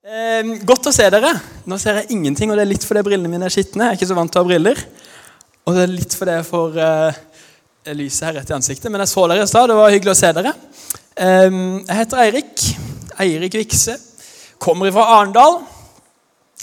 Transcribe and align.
Eh, 0.00 0.46
godt 0.64 0.86
å 0.88 0.92
se 0.96 1.04
dere. 1.12 1.28
Nå 1.68 1.76
ser 1.76 1.98
jeg 1.98 2.14
ingenting, 2.14 2.48
og 2.48 2.56
det 2.56 2.62
er 2.64 2.70
litt 2.70 2.84
fordi 2.88 3.02
brillene 3.04 3.28
mine 3.28 3.44
er 3.44 3.52
skitne. 3.52 3.84
Jeg 3.84 3.92
er 3.92 3.98
ikke 3.98 4.06
så 4.08 4.14
vant 4.16 4.32
til 4.32 4.40
å 4.40 4.44
ha 4.46 4.48
briller. 4.48 4.78
Og 5.68 5.74
det 5.76 5.82
er 5.82 5.90
litt 5.92 6.14
fordi 6.16 6.36
jeg 6.38 6.46
får 6.48 6.76
eh, 6.80 7.18
lyset 7.98 8.24
her 8.24 8.38
rett 8.38 8.48
i 8.48 8.54
ansiktet. 8.56 8.88
Men 8.88 9.04
jeg 9.04 9.10
så 9.10 9.26
dere 9.28 9.44
i 9.44 9.50
stad. 9.50 9.68
Det 9.68 9.74
var 9.76 9.92
hyggelig 9.92 10.14
å 10.14 10.16
se 10.16 10.30
dere. 10.38 10.54
Eh, 11.20 11.58
jeg 11.84 11.98
heter 11.98 12.22
Eirik. 12.22 12.62
Eirik 13.20 13.56
Vikse. 13.60 13.98
Kommer 14.56 14.88
fra 14.94 15.04
Arendal. 15.18 15.58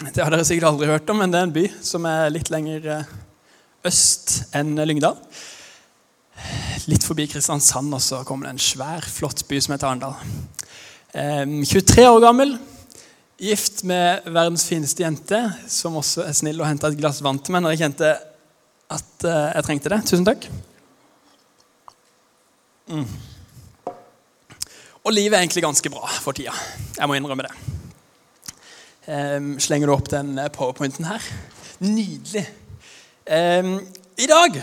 Det 0.00 0.18
har 0.18 0.34
dere 0.34 0.46
sikkert 0.48 0.72
aldri 0.72 0.88
hørt 0.90 1.12
om, 1.14 1.22
men 1.22 1.30
det 1.30 1.38
er 1.38 1.46
en 1.46 1.54
by 1.54 1.64
som 1.86 2.08
er 2.10 2.32
litt 2.34 2.50
lenger 2.50 2.88
eh, 2.96 3.12
øst 3.86 4.56
enn 4.58 4.72
Lyngdal. 4.82 5.14
Litt 6.90 7.06
forbi 7.06 7.28
Kristiansand 7.30 7.94
også 7.94 8.24
kommer 8.26 8.48
det 8.48 8.56
en 8.56 8.66
svær, 8.66 9.06
flott 9.06 9.44
by 9.46 9.62
som 9.62 9.76
heter 9.76 9.92
Arendal. 9.92 10.18
Eh, 11.14 11.46
23 11.70 12.08
år 12.10 12.20
gammel. 12.26 12.56
Gift 13.38 13.84
med 13.86 14.24
verdens 14.26 14.64
fineste 14.66 15.04
jente, 15.04 15.38
som 15.70 15.94
også 16.00 16.24
er 16.26 16.34
snill 16.34 16.58
og 16.58 16.66
henta 16.66 16.88
et 16.90 16.98
glass 16.98 17.20
vann 17.22 17.38
til 17.38 17.54
meg 17.54 17.62
når 17.62 17.76
jeg 17.76 17.84
kjente 17.84 18.08
at 18.90 19.26
eh, 19.28 19.50
jeg 19.54 19.66
trengte 19.66 19.92
det. 19.92 19.98
Tusen 20.08 20.26
takk. 20.26 20.48
Mm. 22.90 23.04
Og 25.04 25.14
livet 25.14 25.36
er 25.36 25.44
egentlig 25.44 25.62
ganske 25.62 25.92
bra 25.92 26.08
for 26.18 26.34
tida. 26.34 26.54
Jeg 26.96 27.06
må 27.06 27.14
innrømme 27.14 27.46
det. 27.46 27.52
Um, 29.08 29.52
slenger 29.62 29.88
du 29.88 29.94
opp 29.94 30.10
den 30.10 30.34
powerpointen 30.52 31.06
her? 31.06 31.22
Nydelig. 31.78 32.42
Um, 33.22 33.78
I 34.18 34.26
dag 34.28 34.58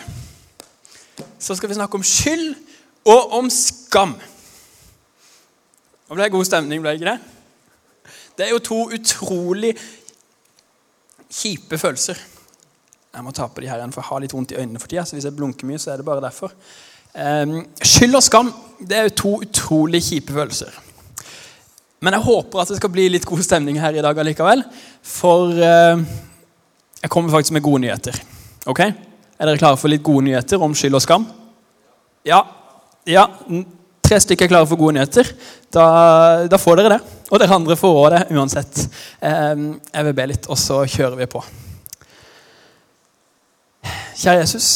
så 1.39 1.55
skal 1.55 1.71
vi 1.71 1.77
snakke 1.80 1.95
om 1.95 2.03
skyld 2.03 2.52
og 3.07 3.38
om 3.39 3.47
skam. 3.49 4.17
Og 6.09 6.19
ble 6.19 6.27
det 6.27 6.35
god 6.35 6.52
stemning, 6.52 6.83
ble 6.83 6.91
det 6.91 6.99
ikke 6.99 7.16
det? 7.16 7.34
Det 8.38 8.45
er 8.45 8.52
jo 8.52 8.63
to 8.63 8.80
utrolig 8.95 9.75
kjipe 11.31 11.78
følelser. 11.80 12.19
Jeg 13.16 13.23
må 13.23 13.31
ta 13.31 13.47
på 13.47 13.64
de 13.64 13.69
her 13.69 13.80
igjen, 13.80 13.94
for 13.95 14.03
jeg 14.03 14.09
har 14.09 14.23
litt 14.23 14.36
vondt 14.36 14.52
i 14.52 14.58
øynene 14.59 14.80
for 14.80 14.91
tida. 14.91 15.05
så 15.05 15.16
hvis 15.16 15.28
jeg 15.28 15.36
blunker 15.36 15.67
mye, 15.67 15.80
så 15.80 15.94
er 15.94 16.02
det 16.02 16.05
bare 16.08 16.23
derfor. 16.23 16.52
Um, 17.16 17.61
skyld 17.80 18.17
og 18.19 18.23
skam 18.23 18.50
det 18.83 18.97
er 18.97 19.06
jo 19.08 19.16
to 19.22 19.31
utrolig 19.45 20.02
kjipe 20.03 20.36
følelser. 20.36 20.73
Men 22.03 22.17
jeg 22.17 22.25
håper 22.25 22.59
at 22.59 22.73
det 22.73 22.78
skal 22.81 22.91
bli 22.91 23.08
litt 23.09 23.25
god 23.25 23.44
stemning 23.45 23.80
her 23.80 23.95
i 23.95 24.03
dag 24.03 24.19
allikevel. 24.19 24.66
For 25.00 25.56
uh, 25.56 26.03
jeg 27.02 27.09
kommer 27.09 27.31
faktisk 27.31 27.56
med 27.56 27.63
gode 27.63 27.86
nyheter. 27.86 28.19
Ok? 28.67 28.81
Er 28.83 29.47
dere 29.47 29.61
klare 29.61 29.80
for 29.80 29.91
litt 29.91 30.03
gode 30.03 30.28
nyheter 30.28 30.61
om 30.61 30.75
skyld 30.75 31.00
og 31.00 31.03
skam? 31.06 31.25
Ja. 32.28 32.41
ja. 33.08 33.28
Tre 34.06 34.20
stykker 34.22 34.45
er 34.45 34.50
klare 34.52 34.67
for 34.70 34.78
gode 34.78 34.94
nyheter. 35.00 35.30
Da, 35.73 35.86
da 36.45 36.59
får 36.61 36.78
dere 36.78 36.92
det. 36.94 37.00
Og 37.34 37.39
dere 37.42 37.56
andre 37.58 37.78
får 37.80 37.95
òg 38.02 38.12
det 38.14 38.20
uansett. 38.38 38.84
Um, 39.17 39.80
jeg 39.89 40.06
vil 40.06 40.17
be 40.20 40.28
litt, 40.30 40.45
og 40.45 40.59
så 40.62 40.84
kjører 40.86 41.17
vi 41.23 41.28
på. 41.31 41.42
Kjære 44.22 44.44
Jesus. 44.44 44.70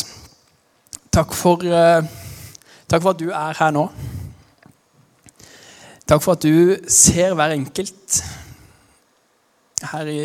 Takk 1.13 1.37
for, 1.37 1.61
uh, 1.61 2.01
takk 2.89 3.05
for 3.05 3.13
at 3.13 3.21
du 3.21 3.29
er 3.29 3.61
her 3.61 3.77
nå. 3.77 3.85
Takk 6.09 6.25
for 6.25 6.33
at 6.33 6.49
du 6.49 6.89
ser 6.89 7.37
hver 7.37 7.53
enkelt 7.53 8.19
her 9.93 10.09
i 10.09 10.19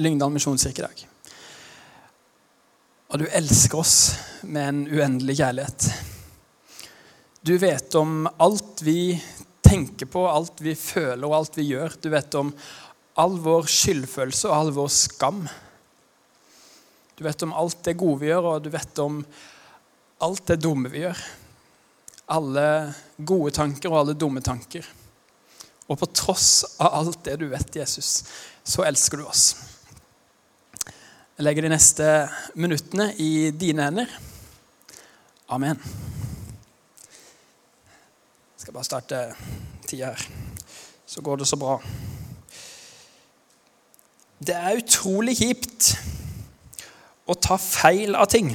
Lyngdal 0.00 0.32
misjonskirke 0.32 0.80
i 0.80 0.88
dag. 0.88 1.06
Og 3.12 3.20
du 3.20 3.28
elsker 3.36 3.84
oss 3.84 3.96
med 4.48 4.62
en 4.64 4.84
uendelig 4.96 5.42
kjærlighet. 5.44 5.92
Du 7.46 7.58
vet 7.58 7.94
om 7.94 8.28
alt 8.36 8.82
vi 8.82 9.22
tenker 9.60 10.06
på, 10.06 10.24
alt 10.28 10.60
vi 10.60 10.72
føler 10.74 11.28
og 11.28 11.34
alt 11.36 11.58
vi 11.60 11.68
gjør. 11.68 11.92
Du 12.02 12.08
vet 12.10 12.34
om 12.34 12.48
all 13.22 13.36
vår 13.38 13.68
skyldfølelse 13.70 14.48
og 14.48 14.54
all 14.56 14.72
vår 14.74 14.88
skam. 14.90 15.44
Du 17.14 17.22
vet 17.22 17.44
om 17.46 17.54
alt 17.54 17.84
det 17.86 17.94
gode 18.00 18.24
vi 18.24 18.32
gjør, 18.32 18.48
og 18.50 18.64
du 18.64 18.72
vet 18.74 18.98
om 18.98 19.20
alt 20.26 20.42
det 20.50 20.58
dumme 20.64 20.90
vi 20.90 21.04
gjør. 21.04 21.22
Alle 22.34 22.66
gode 23.30 23.54
tanker 23.54 23.94
og 23.94 24.00
alle 24.00 24.18
dumme 24.18 24.42
tanker. 24.42 24.90
Og 25.86 26.02
på 26.02 26.10
tross 26.18 26.50
av 26.82 26.98
alt 26.98 27.22
det 27.30 27.38
du 27.44 27.46
vet, 27.54 27.78
Jesus, 27.78 28.24
så 28.66 28.88
elsker 28.90 29.22
du 29.22 29.28
oss. 29.30 29.52
Jeg 30.82 31.46
legger 31.46 31.70
de 31.70 31.76
neste 31.76 32.12
minuttene 32.58 33.12
i 33.22 33.52
dine 33.54 33.86
hender. 33.86 34.20
Amen. 35.46 35.78
Jeg 38.56 38.62
skal 38.64 38.72
bare 38.72 38.88
starte 38.88 39.16
tida 39.84 40.14
her. 40.14 40.22
Så 41.06 41.20
går 41.20 41.36
det 41.36 41.46
så 41.48 41.58
bra. 41.60 41.74
Det 44.40 44.54
er 44.56 44.78
utrolig 44.80 45.34
kjipt 45.36 45.90
å 47.28 47.36
ta 47.36 47.58
feil 47.60 48.16
av 48.16 48.30
ting. 48.32 48.48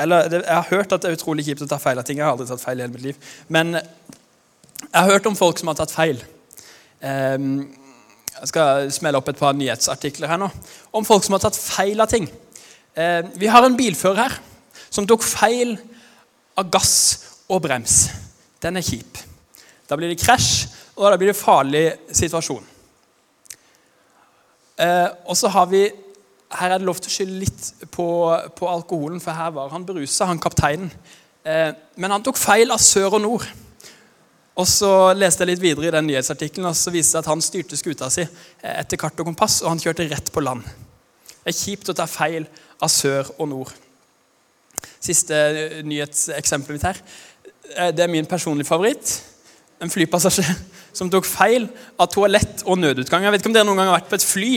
Eller 0.00 0.32
Jeg 0.32 0.48
har 0.48 0.70
hørt 0.70 0.96
at 0.96 1.04
det 1.04 1.10
er 1.10 1.18
utrolig 1.18 1.44
kjipt 1.44 1.60
å 1.60 1.68
ta 1.68 1.76
feil 1.76 2.00
av 2.00 2.08
ting. 2.08 2.22
Jeg 2.22 2.24
har 2.24 2.32
aldri 2.32 2.48
tatt 2.48 2.64
feil 2.64 2.80
i 2.80 2.86
hele 2.86 2.94
mitt 2.94 3.04
liv. 3.04 3.20
Men 3.52 3.76
jeg 3.76 4.96
har 4.96 5.12
hørt 5.12 5.28
om 5.28 5.36
folk 5.36 5.60
som 5.60 5.68
har 5.68 5.76
tatt 5.82 5.92
feil. 5.92 6.24
Jeg 7.04 8.48
skal 8.48 8.88
smelle 8.96 9.20
opp 9.20 9.28
et 9.28 9.44
par 9.44 9.52
nyhetsartikler 9.52 10.32
her 10.32 10.40
nå 10.40 10.48
om 10.96 11.04
folk 11.04 11.28
som 11.28 11.36
har 11.36 11.44
tatt 11.44 11.60
feil 11.60 12.00
av 12.00 12.08
ting. 12.08 12.32
Vi 12.96 13.52
har 13.52 13.68
en 13.68 13.76
bilfører 13.76 14.24
her 14.24 14.40
som 14.88 15.04
tok 15.04 15.20
feil 15.20 15.76
av 16.56 16.72
gass 16.72 16.96
og 17.52 17.60
brems. 17.68 18.06
Den 18.62 18.78
er 18.78 18.86
kjip. 18.86 19.18
Da 19.88 19.98
blir 19.98 20.12
det 20.12 20.20
krasj, 20.22 20.68
og 20.96 21.10
da 21.10 21.18
blir 21.18 21.32
det 21.32 21.38
farlig 21.38 21.86
situasjon. 22.14 22.64
Og 25.26 25.36
så 25.36 25.50
har 25.52 25.68
vi 25.70 25.90
Her 26.52 26.74
er 26.74 26.78
det 26.78 26.84
lov 26.84 26.98
til 27.00 27.08
å 27.08 27.12
skylde 27.14 27.38
litt 27.40 27.88
på, 27.88 28.04
på 28.52 28.66
alkoholen, 28.68 29.22
for 29.24 29.32
her 29.32 29.54
var 29.56 29.70
han 29.72 29.86
berusa, 29.88 30.26
han 30.28 30.40
kapteinen. 30.42 30.90
Men 31.96 32.12
han 32.12 32.22
tok 32.22 32.36
feil 32.36 32.68
av 32.74 32.82
sør 32.82 33.16
og 33.16 33.22
nord. 33.24 33.46
Og 34.60 34.68
så 34.68 34.90
leste 35.16 35.46
jeg 35.46 35.54
litt 35.54 35.62
videre 35.62 35.88
i 35.88 35.94
den 35.94 36.10
nyhetsartikkelen, 36.10 36.68
og 36.68 36.76
så 36.76 36.92
viste 36.92 37.16
det 37.16 37.22
at 37.24 37.30
han 37.32 37.40
styrte 37.40 37.78
skuta 37.80 38.10
si 38.12 38.26
etter 38.68 39.00
kart 39.00 39.16
og 39.24 39.30
kompass, 39.30 39.62
og 39.64 39.72
han 39.72 39.80
kjørte 39.80 40.04
rett 40.10 40.28
på 40.28 40.44
land. 40.44 40.66
Det 41.40 41.54
er 41.54 41.56
kjipt 41.56 41.88
å 41.88 41.96
ta 41.96 42.04
feil 42.04 42.44
av 42.76 42.92
sør 42.92 43.32
og 43.38 43.48
nord. 43.48 43.72
Siste 45.00 45.34
nyhetseksempelet 45.88 46.76
mitt 46.76 46.84
her. 46.90 47.00
Det 47.62 48.02
er 48.02 48.10
min 48.10 48.26
personlige 48.26 48.68
favoritt. 48.68 49.14
En 49.82 49.90
flypassasjer 49.90 50.50
som 50.98 51.10
tok 51.10 51.26
feil 51.26 51.66
av 51.96 52.10
toalett 52.12 52.64
og 52.66 52.78
nødutgang. 52.78 53.24
Jeg 53.24 53.32
vet 53.34 53.42
ikke 53.42 53.50
om 53.50 53.56
dere 53.56 53.68
noen 53.68 53.80
gang 53.80 53.90
har 53.90 54.00
vært 54.00 54.10
på 54.10 54.18
et 54.18 54.26
fly, 54.28 54.50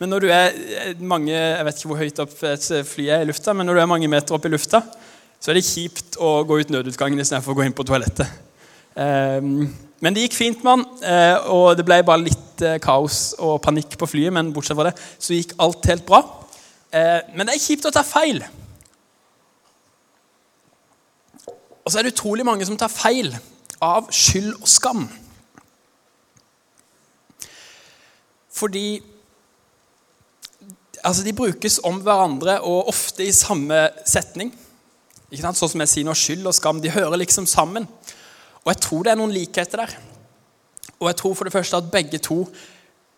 men 0.00 0.10
når 0.10 0.24
du 0.24 0.30
er 0.32 1.02
mange 1.04 1.34
jeg 1.34 1.66
vet 1.68 1.78
ikke 1.78 1.90
hvor 1.90 2.00
høyt 2.00 2.22
opp 2.24 2.32
et 2.48 2.68
fly 2.88 3.10
er 3.12 3.24
i 3.24 3.28
lufta, 3.28 3.52
men 3.54 3.68
når 3.68 3.76
du 3.76 3.82
er 3.82 3.90
mange 3.90 4.08
meter 4.10 4.38
opp 4.38 4.48
i 4.48 4.52
lufta, 4.52 4.80
så 5.42 5.50
er 5.50 5.58
det 5.58 5.66
kjipt 5.66 6.16
å 6.22 6.32
gå 6.48 6.60
ut 6.62 6.72
nødutgangen 6.72 7.20
istedenfor 7.20 7.52
å 7.52 7.58
gå 7.60 7.66
inn 7.66 7.76
på 7.76 7.84
toalettet. 7.86 8.30
Men 10.02 10.14
det 10.14 10.24
gikk 10.24 10.38
fint 10.38 10.64
mann, 10.66 10.84
og 11.50 11.76
det 11.78 11.86
ble 11.86 12.00
bare 12.06 12.24
litt 12.24 12.64
kaos 12.82 13.32
og 13.42 13.60
panikk 13.64 13.96
på 13.98 14.06
flyet. 14.06 14.34
Men 14.34 14.52
bortsett 14.54 14.78
fra 14.78 14.90
det 14.90 14.96
så 14.98 15.34
gikk 15.34 15.56
alt 15.62 15.86
helt 15.90 16.06
bra. 16.06 16.22
Men 17.34 17.46
det 17.46 17.56
er 17.56 17.62
kjipt 17.62 17.88
å 17.90 17.94
ta 17.94 18.04
feil. 18.06 18.42
Og 21.82 21.90
så 21.90 21.98
er 21.98 22.06
det 22.06 22.14
utrolig 22.14 22.46
mange 22.46 22.66
som 22.66 22.78
tar 22.78 22.92
feil 22.92 23.32
av 23.82 24.10
skyld 24.14 24.54
og 24.60 24.68
skam. 24.70 25.06
Fordi 28.52 29.02
altså 31.02 31.24
De 31.26 31.32
brukes 31.34 31.80
om 31.82 31.98
hverandre 32.04 32.60
og 32.60 32.92
ofte 32.92 33.24
i 33.26 33.34
samme 33.34 33.88
setning. 34.06 34.52
Ikke 35.32 35.42
sant? 35.42 35.58
Sånn 35.58 35.72
som 35.72 35.82
jeg 35.82 35.90
sier 35.90 36.06
nå, 36.06 36.14
Skyld 36.14 36.46
og 36.46 36.54
skam 36.54 36.82
de 36.82 36.92
hører 36.92 37.18
liksom 37.18 37.48
sammen. 37.50 37.88
Og 38.62 38.70
jeg 38.70 38.82
tror 38.84 39.02
det 39.02 39.12
er 39.12 39.18
noen 39.18 39.34
likheter 39.34 39.82
der. 39.82 39.96
Og 41.00 41.08
jeg 41.08 41.18
tror 41.18 41.34
for 41.34 41.48
det 41.48 41.54
første 41.56 41.80
at 41.80 41.90
begge 41.90 42.20
to 42.22 42.44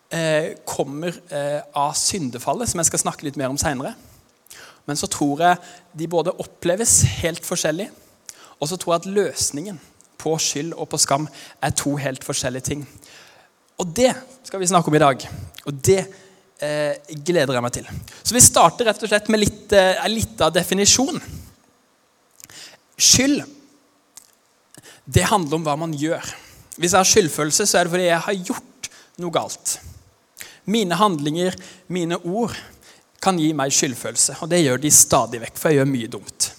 eh, 0.09 0.55
kommer 0.65 1.13
eh, 1.29 1.61
av 1.77 1.93
syndefallet, 1.99 2.71
som 2.71 2.81
jeg 2.81 2.89
skal 2.89 3.03
snakke 3.03 3.27
litt 3.27 3.37
mer 3.37 3.53
om 3.53 3.59
seinere. 3.61 3.93
Men 4.89 4.97
så 4.97 5.09
tror 5.11 5.43
jeg 5.43 5.59
de 5.97 6.09
både 6.09 6.33
oppleves 6.41 7.03
helt 7.19 7.45
forskjellig, 7.45 7.91
og 8.59 8.69
så 8.69 8.77
tror 8.79 8.95
jeg 8.95 9.03
at 9.03 9.11
løsningen 9.17 9.79
på 10.21 10.35
skyld 10.41 10.73
og 10.73 10.89
på 10.89 10.99
skam 11.01 11.27
er 11.61 11.75
to 11.75 11.95
helt 12.01 12.23
forskjellige 12.25 12.69
ting. 12.71 12.85
Og 13.81 13.89
det 13.95 14.13
skal 14.47 14.61
vi 14.61 14.69
snakke 14.71 14.89
om 14.89 14.95
i 14.95 15.03
dag. 15.03 15.25
Og 15.67 15.81
det 15.83 15.99
eh, 16.63 16.95
gleder 17.27 17.57
jeg 17.57 17.65
meg 17.65 17.75
til. 17.75 17.89
Så 18.23 18.35
vi 18.35 18.43
starter 18.43 18.87
rett 18.89 19.03
og 19.03 19.11
slett 19.11 19.27
med 19.33 19.43
litt, 19.43 19.75
eh, 19.75 19.99
litt 20.11 20.41
av 20.41 20.53
definisjon. 20.55 21.19
Skyld 22.95 23.43
det 25.05 25.27
handler 25.29 25.59
om 25.59 25.65
hva 25.65 25.75
man 25.77 25.93
gjør. 25.93 26.23
Hvis 26.79 26.93
jeg 26.95 26.97
har 26.97 27.09
skyldfølelse, 27.09 27.67
så 27.69 27.77
er 27.77 27.85
det 27.85 27.93
fordi 27.93 28.07
jeg 28.07 28.23
har 28.25 28.39
gjort 28.49 28.89
noe 29.21 29.33
galt. 29.33 29.75
Mine 30.65 30.97
handlinger, 30.97 31.53
mine 31.93 32.17
ord, 32.25 32.55
kan 33.21 33.37
gi 33.39 33.51
meg 33.57 33.73
skyldfølelse. 33.73 34.39
Og 34.41 34.49
det 34.49 34.63
gjør 34.63 34.81
de 34.81 34.91
stadig 34.93 35.41
vekk, 35.43 35.59
for 35.61 35.69
jeg 35.69 35.79
gjør 35.79 35.91
mye 35.91 36.09
dumt. 36.17 36.49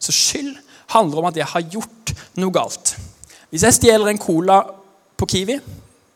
Så 0.00 0.14
skyld 0.14 0.56
handler 0.94 1.20
om 1.20 1.28
at 1.28 1.36
jeg 1.36 1.48
har 1.48 1.68
gjort 1.74 2.14
noe 2.40 2.54
galt. 2.54 2.94
Hvis 3.52 3.64
jeg 3.64 3.76
stjeler 3.76 4.10
en 4.12 4.20
cola 4.22 4.62
på 5.18 5.28
Kiwi, 5.28 5.60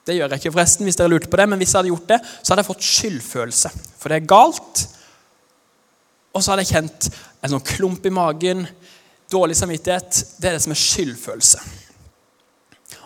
Det 0.02 0.16
gjør 0.16 0.32
jeg 0.32 0.40
ikke, 0.40 0.50
forresten, 0.56 0.82
hvis 0.82 0.96
dere 0.98 1.12
lurte 1.12 1.28
på 1.30 1.38
det, 1.38 1.44
men 1.46 1.60
hvis 1.60 1.70
jeg 1.70 1.78
hadde 1.78 1.92
gjort 1.92 2.08
det, 2.10 2.16
så 2.42 2.50
hadde 2.50 2.62
jeg 2.64 2.68
fått 2.72 2.86
skyldfølelse. 2.88 3.70
For 4.00 4.10
det 4.10 4.16
er 4.16 4.30
galt. 4.32 4.80
Og 6.34 6.42
så 6.42 6.50
hadde 6.50 6.64
jeg 6.64 6.72
kjent 6.72 7.06
en 7.38 7.52
sånn 7.52 7.62
klump 7.68 8.08
i 8.08 8.10
magen, 8.10 8.64
dårlig 9.30 9.54
samvittighet. 9.60 10.24
Det 10.42 10.50
er 10.50 10.56
det 10.56 10.64
som 10.64 10.74
er 10.74 10.80
skyldfølelse. 10.82 11.62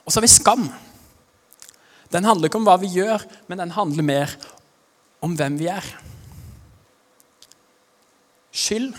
Og 0.06 0.08
så 0.08 0.16
har 0.16 0.24
vi 0.24 0.32
skam. 0.32 0.64
Den 2.16 2.24
handler 2.24 2.48
ikke 2.48 2.62
om 2.62 2.68
hva 2.70 2.78
vi 2.80 2.94
gjør, 2.96 3.28
men 3.50 3.60
den 3.60 3.76
handler 3.76 4.08
mer 4.08 4.32
om 5.20 5.36
hvem 5.36 5.60
vi 5.60 5.68
er. 5.68 5.92
Skyld 8.56 8.96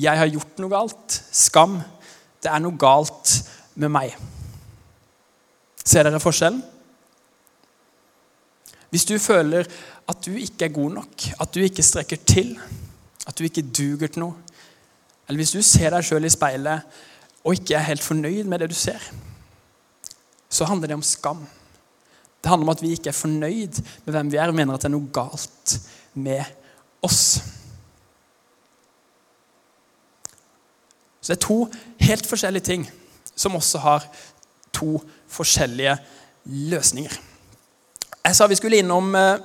jeg 0.00 0.18
har 0.18 0.32
gjort 0.32 0.58
noe 0.62 0.72
galt. 0.72 1.20
Skam 1.28 1.76
det 2.44 2.52
er 2.52 2.62
noe 2.62 2.76
galt 2.78 3.34
med 3.80 3.92
meg. 3.92 4.14
Ser 5.84 6.06
dere 6.06 6.22
forskjellen? 6.22 6.62
Hvis 8.94 9.08
du 9.08 9.16
føler 9.18 9.66
at 10.08 10.20
du 10.22 10.36
ikke 10.38 10.68
er 10.68 10.76
god 10.76 10.92
nok, 11.00 11.26
at 11.40 11.54
du 11.54 11.64
ikke 11.64 11.82
strekker 11.82 12.20
til, 12.28 12.54
at 13.26 13.36
du 13.38 13.44
ikke 13.46 13.64
duger 13.66 14.06
til 14.06 14.22
noe, 14.22 14.36
eller 15.26 15.40
hvis 15.40 15.54
du 15.56 15.62
ser 15.64 15.94
deg 15.94 16.04
sjøl 16.04 16.28
i 16.28 16.32
speilet 16.32 16.84
og 17.44 17.56
ikke 17.56 17.76
er 17.78 17.88
helt 17.88 18.04
fornøyd 18.04 18.44
med 18.48 18.60
det 18.60 18.70
du 18.70 18.76
ser, 18.76 19.00
så 20.48 20.68
handler 20.68 20.92
det 20.92 20.98
om 20.98 21.04
skam. 21.04 21.42
Det 22.44 22.52
handler 22.52 22.68
om 22.68 22.74
at 22.76 22.82
vi 22.84 22.92
ikke 22.94 23.10
er 23.10 23.16
fornøyd 23.16 23.80
med 24.04 24.12
hvem 24.14 24.30
vi 24.32 24.38
er, 24.38 24.52
og 24.52 24.54
mener 24.54 24.76
at 24.76 24.84
det 24.84 24.90
er 24.90 24.94
noe 24.94 25.10
galt 25.16 25.78
med 26.14 26.44
oss. 27.02 27.40
Så 31.24 31.32
det 31.32 31.38
er 31.38 31.46
to 31.46 31.58
helt 32.04 32.26
forskjellige 32.28 32.68
ting 32.68 32.82
som 33.32 33.56
også 33.56 33.80
har 33.80 34.04
to 34.76 34.98
forskjellige 35.32 35.96
løsninger. 36.44 37.14
Jeg 38.24 38.36
sa 38.36 38.48
vi 38.48 38.58
skulle 38.58 38.82
innom 38.82 39.08
eh, 39.16 39.38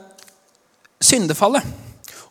syndefallet. 1.00 1.64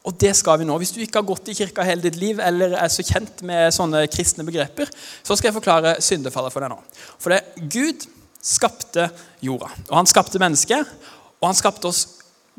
Og 0.04 0.14
det 0.20 0.30
skal 0.36 0.60
vi 0.60 0.66
nå. 0.68 0.76
Hvis 0.80 0.92
du 0.94 1.00
ikke 1.02 1.20
har 1.20 1.26
gått 1.26 1.48
i 1.50 1.56
kirka 1.56 1.84
hele 1.84 2.04
ditt 2.04 2.16
liv 2.20 2.38
eller 2.40 2.76
er 2.78 2.92
så 2.92 3.04
kjent 3.04 3.42
med 3.44 3.72
sånne 3.74 4.04
kristne 4.12 4.46
begreper, 4.46 4.88
så 5.24 5.36
skal 5.36 5.50
jeg 5.50 5.56
forklare 5.58 5.96
syndefallet 6.04 6.54
for 6.54 6.64
deg 6.64 6.72
nå. 6.72 6.78
For 7.20 7.34
det, 7.34 7.42
Gud 7.72 8.06
skapte 8.44 9.08
jorda, 9.44 9.68
og 9.88 9.96
han 9.98 10.08
skapte 10.08 10.40
mennesket, 10.40 10.92
og 11.40 11.50
han 11.50 11.58
skapte 11.58 11.90
oss 11.90 12.04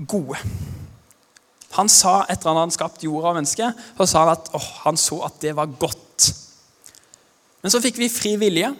gode. 0.09 0.37
Han 1.77 1.89
sa 1.89 2.23
etter 2.29 2.51
at 2.51 2.59
han 2.59 2.73
skapt 2.73 3.03
jorda 3.05 3.31
og 3.31 3.39
mennesket, 3.39 3.81
så 3.97 4.09
sa 4.09 4.25
han 4.25 4.35
at 4.35 4.51
åh, 4.57 4.69
han 4.83 4.99
så 4.99 5.21
at 5.29 5.41
det 5.41 5.55
var 5.57 5.71
godt. 5.79 6.05
Men 7.63 7.73
så 7.73 7.81
fikk 7.83 7.99
vi 7.99 8.11
fri 8.11 8.35
vilje 8.39 8.71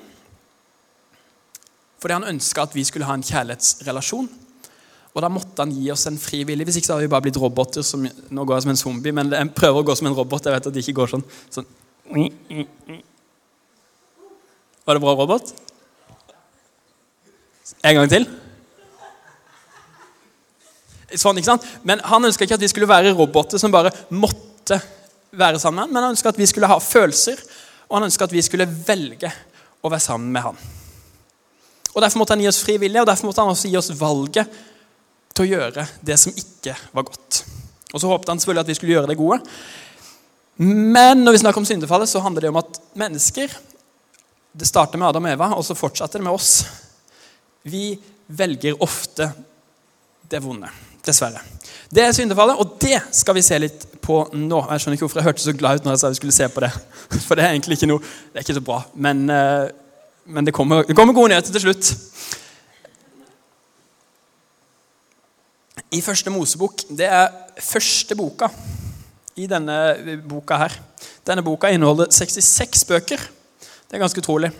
fordi 1.99 2.15
han 2.15 2.29
ønska 2.29 2.63
at 2.63 2.71
vi 2.71 2.85
skulle 2.87 3.03
ha 3.03 3.11
en 3.17 3.25
kjærlighetsrelasjon. 3.27 4.27
Og 5.09 5.23
da 5.23 5.29
måtte 5.33 5.65
han 5.65 5.73
gi 5.75 5.89
oss 5.91 6.05
en 6.07 6.19
fri 6.21 6.45
vilje. 6.47 6.63
Hvis 6.63 6.77
ikke 6.79 6.87
så 6.87 6.95
hadde 6.95 7.07
vi 7.07 7.11
bare 7.11 7.25
blitt 7.25 7.39
roboter. 7.41 7.83
som 7.83 8.05
Nå 8.05 8.45
går 8.47 8.55
jeg 8.55 8.63
som 8.63 8.71
en 8.71 8.79
zombie, 8.79 9.11
men 9.11 9.33
jeg 9.35 9.49
prøver 9.57 9.81
å 9.81 9.87
gå 9.89 9.95
som 9.99 10.07
en 10.07 10.15
robot. 10.15 10.45
Jeg 10.47 10.55
vet 10.55 10.69
at 10.69 10.75
det 10.77 10.83
ikke 10.85 10.95
går 11.01 11.11
sånn. 11.11 11.25
sånn. 11.51 11.67
Var 14.87 14.95
det 14.95 15.03
bra 15.03 15.15
robot? 15.19 15.51
En 17.83 17.99
gang 17.99 18.13
til. 18.15 18.29
Sånn, 21.19 21.41
ikke 21.41 21.51
sant? 21.51 21.67
Men 21.83 21.99
Han 22.05 22.29
ønska 22.29 22.45
ikke 22.45 22.55
at 22.59 22.63
vi 22.63 22.71
skulle 22.71 22.89
være 22.89 23.11
roboter 23.17 23.59
som 23.59 23.73
bare 23.75 23.91
måtte 24.13 24.79
være 25.31 25.59
sammen, 25.61 25.91
men 25.91 26.03
han 26.03 26.13
ønska 26.15 26.31
at 26.31 26.39
vi 26.39 26.47
skulle 26.49 26.69
ha 26.69 26.79
følelser, 26.81 27.37
og 27.89 27.97
han 27.97 28.06
ønska 28.06 28.27
at 28.27 28.33
vi 28.36 28.44
skulle 28.45 28.69
velge 28.69 29.31
å 29.81 29.89
være 29.89 30.03
sammen 30.03 30.30
med 30.33 30.45
han. 30.45 30.59
Og 31.89 32.03
Derfor 32.03 32.21
måtte 32.21 32.36
han 32.36 32.44
gi 32.44 32.50
oss 32.51 32.62
fri 32.62 32.77
vilje, 32.80 33.01
og 33.01 33.07
derfor 33.09 33.30
måtte 33.30 33.41
han 33.41 33.51
også 33.51 33.71
gi 33.71 33.80
oss 33.80 33.89
valget 33.97 34.59
til 35.33 35.45
å 35.45 35.50
gjøre 35.50 35.86
det 36.06 36.18
som 36.21 36.36
ikke 36.38 36.75
var 36.94 37.07
godt. 37.07 37.41
Og 37.89 38.01
så 38.01 38.12
håpet 38.12 38.30
han 38.30 38.41
selvfølgelig 38.41 38.65
at 38.65 38.69
vi 38.69 38.77
skulle 38.77 38.94
gjøre 38.94 39.09
det 39.09 39.18
gode. 39.18 39.39
Men 40.62 41.24
når 41.24 41.33
vi 41.33 41.41
snakker 41.41 41.63
om 41.63 41.68
syndefallet, 41.68 42.12
så 42.12 42.21
handler 42.21 42.45
det 42.45 42.51
om 42.53 42.62
at 42.62 42.80
mennesker 43.00 43.57
Det 44.59 44.65
starter 44.65 44.97
med 44.97 45.07
Adam 45.07 45.27
og 45.27 45.31
Eva, 45.31 45.47
og 45.56 45.63
så 45.63 45.75
fortsetter 45.77 46.19
det 46.19 46.25
med 46.25 46.33
oss. 46.33 46.63
Vi 47.62 47.94
velger 48.27 48.81
ofte 48.81 49.30
det 50.25 50.42
vonde. 50.42 50.71
Dessverre. 51.05 51.41
Det 51.89 52.03
er 52.03 52.11
syndefallet, 52.13 52.59
og 52.59 52.75
det 52.81 52.99
skal 53.15 53.37
vi 53.37 53.41
se 53.45 53.57
litt 53.57 53.85
på 54.03 54.21
nå. 54.33 54.59
Jeg 54.69 54.81
skjønner 54.83 54.97
ikke 54.97 55.07
hvorfor 55.07 55.21
jeg 55.21 55.29
hørtes 55.29 55.47
så 55.49 55.55
glad 55.57 55.79
ut 55.79 55.87
når 55.87 55.95
jeg 55.95 56.01
sa 56.03 56.11
vi 56.11 56.19
skulle 56.19 56.35
se 56.35 56.49
på 56.53 56.63
det. 56.65 56.69
For 57.27 57.39
det 57.39 57.45
er 57.45 57.55
egentlig 57.55 57.79
ikke 57.79 57.89
noe, 57.89 58.03
det 58.29 58.41
er 58.41 58.45
ikke 58.45 58.59
så 58.59 58.65
bra. 58.65 58.83
Men, 58.93 59.23
eh, 59.33 59.71
men 60.29 60.45
det, 60.45 60.53
kommer, 60.53 60.83
det 60.85 60.97
kommer 60.97 61.17
gode 61.17 61.33
nyheter 61.33 61.55
til 61.55 61.69
slutt. 61.69 61.93
i 65.91 66.01
Første 66.01 66.29
Mosebok. 66.29 66.83
Det 66.97 67.05
er 67.05 67.27
første 67.59 68.15
boka 68.15 68.49
i 69.39 69.47
denne 69.49 70.19
boka 70.29 70.57
her. 70.61 70.75
Denne 71.27 71.43
boka 71.43 71.71
inneholder 71.73 72.11
66 72.13 72.85
bøker. 72.85 73.17
Det 73.89 73.97
er 73.97 74.03
ganske 74.03 74.21
utrolig. 74.21 74.51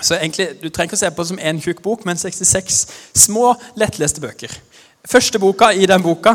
Så 0.00 0.18
egentlig, 0.18 0.48
Du 0.62 0.68
trenger 0.68 0.90
ikke 0.90 0.98
å 0.98 1.04
se 1.04 1.10
på 1.10 1.22
det 1.22 1.28
som 1.28 1.38
én 1.38 1.60
tjukk 1.62 1.82
bok, 1.82 2.04
men 2.04 2.18
66 2.18 2.86
små, 3.14 3.54
lettleste 3.76 4.20
bøker. 4.20 4.52
Første 5.04 5.36
boka 5.36 5.66
i 5.76 5.84
den 5.84 6.00
boka 6.00 6.32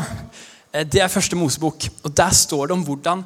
eh, 0.71 0.86
det 0.86 1.01
er 1.01 1.10
Første 1.10 1.36
Mosebok. 1.36 1.88
og 2.04 2.12
Der 2.13 2.30
står 2.30 2.68
det 2.68 2.75
om 2.77 2.83
hvordan 2.86 3.24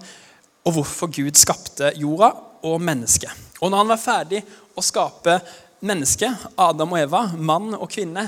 og 0.64 0.72
hvorfor 0.72 1.12
Gud 1.12 1.36
skapte 1.36 1.92
jorda 2.00 2.30
og 2.64 2.80
mennesket. 2.82 3.32
Og 3.60 3.72
når 3.72 3.82
han 3.82 3.92
var 3.92 4.00
ferdig 4.00 4.40
å 4.76 4.82
skape 4.82 5.36
mennesket, 5.84 6.48
Adam 6.56 6.96
og 6.96 7.02
Eva, 7.02 7.26
mann 7.36 7.76
og 7.76 7.92
kvinne, 7.92 8.24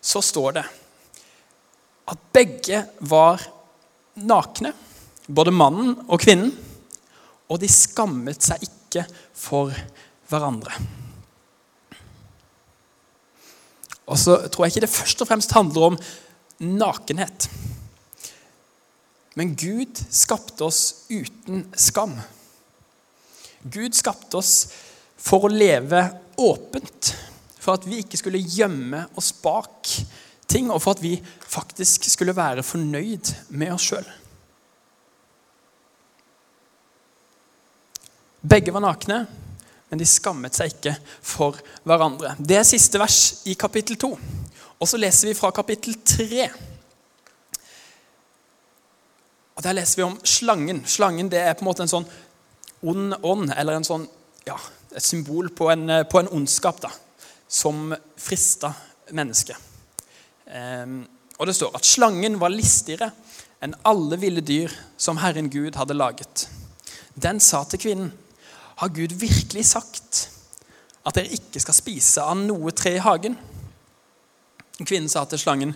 så 0.00 0.24
står 0.24 0.56
det 0.56 0.64
at 2.08 2.24
begge 2.32 2.80
var 3.00 3.44
nakne, 4.24 4.72
både 5.28 5.52
mannen 5.52 5.94
og 6.08 6.20
kvinnen, 6.20 6.52
og 7.44 7.60
de 7.60 7.68
skammet 7.68 8.40
seg 8.40 8.64
ikke 8.64 9.04
for 9.36 9.72
hverandre. 10.32 10.72
Og 14.08 14.16
så 14.20 14.40
tror 14.48 14.64
jeg 14.64 14.74
ikke 14.74 14.86
det 14.86 14.94
først 14.96 15.24
og 15.24 15.28
fremst 15.28 15.52
handler 15.56 15.92
om 15.92 16.04
nakenhet. 16.64 17.48
Men 19.34 19.54
Gud 19.58 19.98
skapte 20.10 20.64
oss 20.64 21.06
uten 21.08 21.66
skam. 21.74 22.14
Gud 23.62 23.96
skapte 23.96 24.38
oss 24.38 24.54
for 25.16 25.46
å 25.46 25.52
leve 25.52 26.02
åpent, 26.36 27.14
for 27.58 27.78
at 27.78 27.86
vi 27.88 28.02
ikke 28.02 28.20
skulle 28.20 28.42
gjemme 28.42 29.06
oss 29.18 29.32
bak 29.42 29.88
ting, 30.50 30.68
og 30.70 30.82
for 30.84 30.94
at 30.94 31.02
vi 31.02 31.16
faktisk 31.48 32.06
skulle 32.10 32.36
være 32.36 32.66
fornøyd 32.66 33.32
med 33.56 33.74
oss 33.74 33.88
sjøl. 33.88 34.06
Begge 38.44 38.74
var 38.74 38.84
nakne, 38.84 39.24
men 39.94 40.00
de 40.02 40.06
skammet 40.10 40.56
seg 40.58 40.72
ikke 40.72 40.96
for 41.22 41.60
hverandre. 41.86 42.32
Det 42.42 42.56
er 42.58 42.64
siste 42.66 42.98
vers 42.98 43.46
i 43.46 43.52
kapittel 43.54 43.94
2. 44.02 44.08
Og 44.82 44.88
så 44.90 44.98
leser 44.98 45.28
vi 45.30 45.36
fra 45.38 45.52
kapittel 45.54 45.94
3. 46.02 46.48
Og 49.54 49.62
Der 49.62 49.76
leser 49.78 50.00
vi 50.00 50.06
om 50.08 50.16
slangen. 50.26 50.80
Slangen 50.82 51.30
det 51.30 51.44
er 51.44 51.54
på 51.54 51.62
en 51.62 51.68
måte 51.68 51.86
en 51.86 51.92
sånn 51.92 52.08
ond 52.82 53.14
ånd, 53.22 53.52
eller 53.54 53.78
en 53.78 53.86
sånn, 53.86 54.08
ja, 54.48 54.58
et 54.90 55.06
symbol 55.06 55.52
på 55.54 55.70
en, 55.70 55.86
på 56.10 56.24
en 56.24 56.32
ondskap 56.34 56.82
da, 56.82 56.90
som 57.46 57.94
frista 58.18 58.72
mennesket. 59.14 59.70
Um, 60.50 61.04
og 61.38 61.46
det 61.46 61.54
står 61.54 61.78
at 61.78 61.86
slangen 61.86 62.40
var 62.42 62.50
listigere 62.50 63.12
enn 63.62 63.78
alle 63.86 64.18
ville 64.18 64.42
dyr 64.42 64.74
som 64.98 65.22
Herren 65.22 65.54
Gud 65.54 65.78
hadde 65.78 65.94
laget. 65.94 66.48
Den 67.14 67.38
sa 67.38 67.62
til 67.70 67.86
kvinnen, 67.86 68.10
har 68.80 68.94
Gud 68.94 69.14
virkelig 69.18 69.66
sagt 69.70 70.28
at 71.04 71.18
dere 71.18 71.34
ikke 71.36 71.62
skal 71.62 71.76
spise 71.76 72.24
av 72.24 72.38
noe 72.40 72.72
tre 72.76 72.96
i 72.96 73.02
hagen? 73.04 73.36
Kvinnen 74.80 75.10
sa 75.10 75.22
til 75.28 75.38
slangen, 75.38 75.74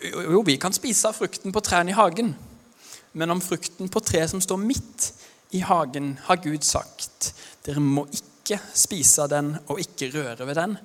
jo, 0.00 0.40
vi 0.46 0.56
kan 0.60 0.74
spise 0.74 1.10
av 1.10 1.16
frukten 1.18 1.52
på 1.54 1.62
trærne 1.64 1.92
i 1.92 1.96
hagen, 1.96 2.32
men 3.16 3.32
om 3.32 3.42
frukten 3.44 3.90
på 3.92 4.02
treet 4.04 4.32
som 4.32 4.42
står 4.42 4.60
midt 4.60 5.10
i 5.56 5.60
hagen, 5.64 6.14
har 6.26 6.40
Gud 6.42 6.64
sagt, 6.66 7.32
dere 7.66 7.82
må 7.82 8.06
ikke 8.12 8.58
spise 8.76 9.24
av 9.24 9.30
den 9.32 9.52
og 9.66 9.80
ikke 9.82 10.10
røre 10.14 10.48
ved 10.48 10.58
den, 10.58 10.76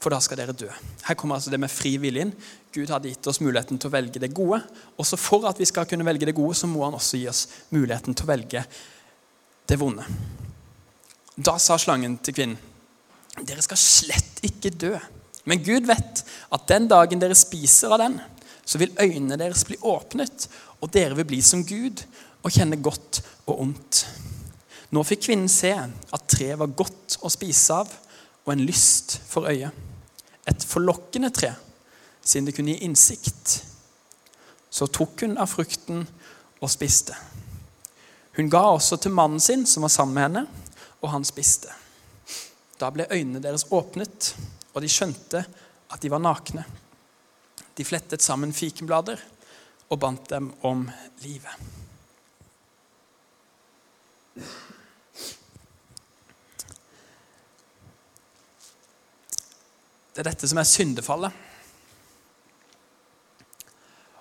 for 0.00 0.12
da 0.12 0.20
skal 0.20 0.40
dere 0.40 0.54
dø. 0.56 0.68
Her 1.06 1.16
kommer 1.18 1.38
altså 1.38 1.50
det 1.50 1.60
med 1.62 1.72
fri 1.72 1.94
viljen. 2.00 2.34
Gud 2.74 2.90
hadde 2.92 3.08
gitt 3.08 3.26
oss 3.30 3.40
muligheten 3.40 3.80
til 3.80 3.88
å 3.88 3.94
velge 3.94 4.20
det 4.20 4.34
gode. 4.36 4.60
Også 5.00 5.16
for 5.18 5.46
at 5.48 5.58
vi 5.60 5.68
skal 5.68 5.88
kunne 5.88 6.04
velge 6.06 6.28
det 6.28 6.36
gode, 6.36 6.54
så 6.58 6.68
må 6.68 6.84
han 6.84 6.98
også 6.98 7.16
gi 7.16 7.30
oss 7.30 7.46
muligheten 7.72 8.14
til 8.14 8.26
å 8.26 8.30
velge 8.34 8.66
det 9.66 9.80
vonde. 9.80 10.04
Da 11.36 11.58
sa 11.60 11.76
slangen 11.76 12.16
til 12.24 12.36
kvinnen, 12.36 12.58
dere 13.44 13.60
skal 13.64 13.76
slett 13.80 14.40
ikke 14.46 14.72
dø. 14.72 14.94
Men 15.44 15.60
Gud 15.62 15.84
vet 15.86 16.22
at 16.24 16.64
den 16.70 16.88
dagen 16.88 17.20
dere 17.20 17.36
spiser 17.36 17.92
av 17.92 18.00
den, 18.00 18.16
så 18.66 18.80
vil 18.80 18.96
øynene 18.98 19.36
deres 19.38 19.66
bli 19.68 19.76
åpnet, 19.84 20.48
og 20.80 20.90
dere 20.94 21.18
vil 21.20 21.28
bli 21.28 21.42
som 21.44 21.62
Gud 21.68 22.02
og 22.42 22.54
kjenne 22.54 22.80
godt 22.82 23.20
og 23.46 23.60
ondt. 23.66 24.06
Nå 24.90 25.02
fikk 25.04 25.26
kvinnen 25.26 25.50
se 25.52 25.74
at 25.76 26.26
treet 26.30 26.58
var 26.58 26.74
godt 26.78 27.18
å 27.20 27.30
spise 27.30 27.82
av 27.82 27.92
og 28.46 28.52
en 28.54 28.64
lyst 28.66 29.18
for 29.28 29.50
øyet. 29.50 29.74
Et 30.46 30.66
forlokkende 30.66 31.30
tre, 31.34 31.52
siden 32.22 32.48
det 32.48 32.54
kunne 32.56 32.72
gi 32.72 32.86
innsikt. 32.86 33.58
Så 34.70 34.88
tok 34.88 35.26
hun 35.26 35.36
av 35.42 35.50
frukten 35.50 36.06
og 36.62 36.70
spiste. 36.70 37.16
Hun 38.38 38.50
ga 38.52 38.62
også 38.70 38.98
til 39.00 39.14
mannen 39.16 39.42
sin, 39.42 39.66
som 39.66 39.84
var 39.84 39.92
sammen 39.92 40.14
med 40.14 40.26
henne, 40.26 40.65
og 41.02 41.10
han 41.12 41.24
spiste. 41.26 41.72
Da 42.80 42.90
ble 42.92 43.08
øynene 43.10 43.42
deres 43.42 43.66
åpnet, 43.72 44.34
og 44.74 44.82
de 44.84 44.90
skjønte 44.92 45.44
at 45.92 46.02
de 46.02 46.12
var 46.12 46.20
nakne. 46.20 46.64
De 47.76 47.84
flettet 47.84 48.24
sammen 48.24 48.52
fikenblader 48.56 49.20
og 49.88 50.00
bandt 50.00 50.30
dem 50.30 50.50
om 50.66 50.86
livet. 51.24 51.52
Det 60.16 60.22
er 60.22 60.30
dette 60.30 60.48
som 60.48 60.60
er 60.60 60.68
syndefallet. 60.68 61.32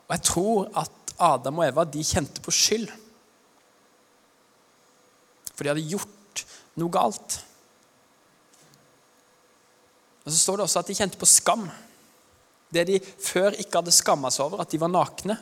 Og 0.05 0.11
jeg 0.11 0.23
tror 0.27 0.67
at 0.83 1.13
Adam 1.23 1.61
og 1.61 1.67
Eva 1.69 1.85
de 1.87 2.03
kjente 2.03 2.43
på 2.43 2.51
skyld. 2.51 2.89
For 5.55 5.63
de 5.63 5.71
hadde 5.71 5.87
gjort 5.87 6.14
noe 6.79 6.91
galt. 6.91 7.39
Og 10.25 10.31
Så 10.31 10.39
står 10.39 10.57
det 10.57 10.65
også 10.65 10.81
at 10.81 10.89
de 10.89 10.97
kjente 10.97 11.21
på 11.21 11.29
skam. 11.29 11.67
Det 12.73 12.85
de 12.89 12.99
før 12.99 13.55
ikke 13.61 13.79
hadde 13.79 13.93
skamma 13.93 14.31
seg 14.33 14.47
over, 14.47 14.63
at 14.63 14.71
de 14.73 14.81
var 14.81 14.91
nakne, 14.91 15.37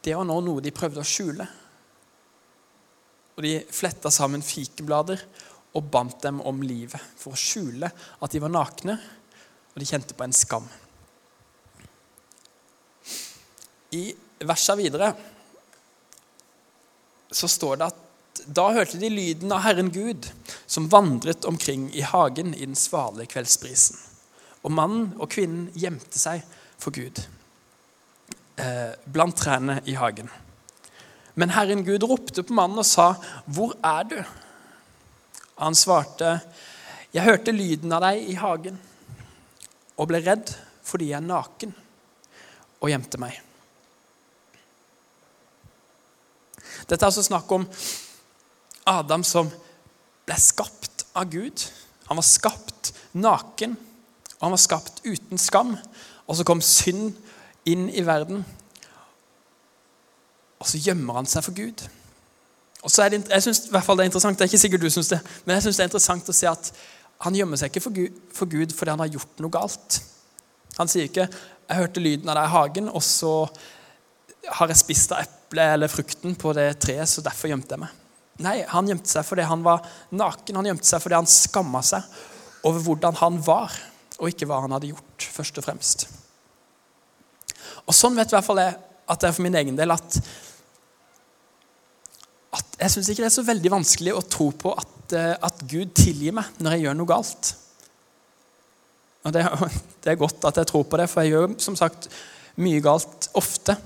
det 0.00 0.16
var 0.16 0.26
nå 0.26 0.38
noe 0.42 0.64
de 0.64 0.72
prøvde 0.74 1.02
å 1.02 1.06
skjule. 1.06 1.46
Og 3.36 3.44
de 3.44 3.54
fletta 3.72 4.10
sammen 4.12 4.42
fikenblader 4.44 5.22
og 5.78 5.86
bandt 5.92 6.24
dem 6.24 6.40
om 6.42 6.62
livet 6.66 7.00
for 7.16 7.36
å 7.36 7.38
skjule 7.38 7.88
at 7.88 8.32
de 8.32 8.40
var 8.42 8.52
nakne 8.52 8.96
og 9.70 9.78
de 9.78 9.86
kjente 9.86 10.16
på 10.18 10.26
en 10.26 10.34
skam. 10.34 10.66
I 13.94 14.02
versa 14.46 14.74
videre 14.78 15.12
så 17.30 17.48
står 17.50 17.78
det 17.78 17.90
at 17.90 18.06
da 18.46 18.70
hørte 18.72 18.98
de 19.00 19.10
lyden 19.12 19.52
av 19.52 19.64
Herren 19.64 19.90
Gud 19.92 20.28
som 20.66 20.88
vandret 20.90 21.44
omkring 21.48 21.88
i 21.94 22.04
hagen 22.06 22.54
i 22.54 22.64
den 22.64 22.78
svale 22.78 23.26
kveldsbrisen. 23.28 23.98
Og 24.64 24.72
mannen 24.76 25.12
og 25.18 25.30
kvinnen 25.32 25.70
gjemte 25.78 26.20
seg 26.20 26.44
for 26.80 26.94
Gud 26.94 27.22
eh, 28.60 28.92
blant 29.04 29.38
trærne 29.40 29.80
i 29.88 29.96
hagen. 29.98 30.30
Men 31.34 31.54
Herren 31.54 31.84
Gud 31.86 32.04
ropte 32.04 32.44
på 32.44 32.56
mannen 32.56 32.82
og 32.82 32.86
sa, 32.86 33.14
'Hvor 33.46 33.76
er 33.84 34.02
du?' 34.02 34.24
Han 35.58 35.74
svarte, 35.74 36.40
'Jeg 37.12 37.24
hørte 37.24 37.52
lyden 37.52 37.92
av 37.92 38.02
deg 38.02 38.28
i 38.30 38.34
hagen.' 38.34 38.80
og 40.00 40.08
ble 40.08 40.22
redd 40.24 40.50
fordi 40.86 41.10
jeg 41.12 41.20
er 41.20 41.26
naken, 41.26 41.72
og 42.80 42.90
gjemte 42.90 43.20
meg. 43.20 43.36
Dette 46.88 47.04
er 47.04 47.10
altså 47.10 47.22
snakk 47.22 47.52
om 47.52 47.66
Adam 48.90 49.24
som 49.26 49.50
ble 50.26 50.38
skapt 50.40 51.06
av 51.16 51.30
Gud. 51.30 51.64
Han 52.10 52.18
var 52.18 52.26
skapt 52.26 52.92
naken, 53.12 53.76
og 54.38 54.46
han 54.46 54.54
var 54.54 54.62
skapt 54.62 55.02
uten 55.06 55.40
skam. 55.40 55.76
Og 56.26 56.38
så 56.38 56.46
kom 56.46 56.62
synd 56.64 57.14
inn 57.68 57.88
i 57.92 58.02
verden, 58.06 58.44
og 60.60 60.68
så 60.68 60.80
gjemmer 60.80 61.20
han 61.20 61.28
seg 61.28 61.44
for 61.44 61.56
Gud. 61.56 61.82
Og 62.84 62.92
så 62.92 63.04
er 63.04 63.12
det, 63.12 63.24
jeg 63.28 63.44
synes, 63.44 63.66
i 63.66 63.74
hvert 63.74 63.84
fall 63.84 63.98
det 63.98 64.06
er 64.06 64.10
interessant, 64.10 64.38
det 64.38 64.46
er 64.46 64.50
ikke 64.50 64.62
sikkert 64.62 64.84
du 64.84 64.92
syns 64.92 65.10
det, 65.12 65.20
men 65.44 65.54
jeg 65.56 65.66
synes 65.66 65.78
det 65.78 65.84
er 65.84 65.90
interessant 65.90 66.32
å 66.32 66.36
se 66.36 66.48
at 66.48 66.70
han 67.26 67.36
gjemmer 67.36 67.60
seg 67.60 67.68
ikke 67.68 67.84
for 67.84 67.96
Gud, 67.96 68.20
for 68.36 68.48
Gud, 68.48 68.72
fordi 68.76 68.94
han 68.94 69.02
har 69.04 69.12
gjort 69.12 69.42
noe 69.44 69.52
galt. 69.52 70.00
Han 70.78 70.88
sier 70.88 71.08
ikke 71.08 71.28
'Jeg 71.28 71.78
hørte 71.78 72.00
lyden 72.00 72.28
av 72.28 72.34
deg 72.34 72.44
i 72.44 72.54
hagen, 72.54 72.88
og 72.88 73.02
så 73.02 73.46
har 74.48 74.68
jeg 74.68 74.76
spist 74.76 75.12
av 75.12 75.20
eplet 75.22 75.74
eller 75.74 75.88
frukten 75.88 76.34
på 76.34 76.52
det 76.52 76.80
treet, 76.80 77.08
så 77.08 77.22
derfor 77.22 77.48
gjemte 77.48 77.76
jeg 77.76 77.80
meg'. 77.84 77.99
Nei, 78.40 78.60
han 78.68 78.88
gjemte 78.88 79.10
seg 79.10 79.26
fordi 79.28 79.46
han 79.48 79.64
var 79.64 79.84
naken. 80.16 80.58
Han 80.60 80.70
gjemte 80.70 80.88
seg 80.88 81.02
fordi 81.02 81.18
han 81.18 81.30
skamma 81.30 81.82
seg 81.84 82.20
over 82.68 82.84
hvordan 82.84 83.16
han 83.20 83.40
var, 83.44 83.74
og 84.20 84.28
ikke 84.28 84.48
hva 84.48 84.60
han 84.64 84.74
hadde 84.76 84.92
gjort, 84.92 85.26
først 85.32 85.60
og 85.60 85.64
fremst. 85.64 86.06
Og 87.86 87.96
Sånn 87.96 88.16
vet 88.18 88.32
i 88.32 88.36
hvert 88.36 88.46
fall 88.46 88.60
jeg 88.62 88.76
at 89.10 89.20
det 89.20 89.28
er 89.28 89.34
for 89.34 89.44
min 89.44 89.58
egen 89.58 89.76
del 89.78 89.90
at, 89.90 90.16
at 92.54 92.80
jeg 92.84 92.92
syns 92.94 93.08
ikke 93.10 93.24
det 93.24 93.30
er 93.30 93.38
så 93.40 93.46
veldig 93.48 93.72
vanskelig 93.72 94.14
å 94.14 94.26
tro 94.28 94.50
på 94.54 94.74
at 94.76 94.96
Eh, 95.12 95.36
at, 95.42 95.62
Gud 95.70 95.94
tilgir 95.96 96.34
meg 96.36 96.60
når 96.62 96.76
jeg 96.76 96.84
gjør 96.86 96.98
noe 96.98 97.10
galt. 97.10 97.52
Og 99.26 99.34
det, 99.34 99.44
det, 100.02 100.12
er 100.12 100.20
godt 100.20 100.46
at 100.48 100.60
jeg 100.60 100.70
tror 100.70 100.86
på 100.88 101.00
det, 101.00 101.08
for 101.10 101.24
jeg 101.24 101.34
gjør 101.34 101.56
som 101.62 101.78
sagt 101.78 102.08
mye 102.60 102.82
galt 102.84 103.30
ofte. 103.38 103.76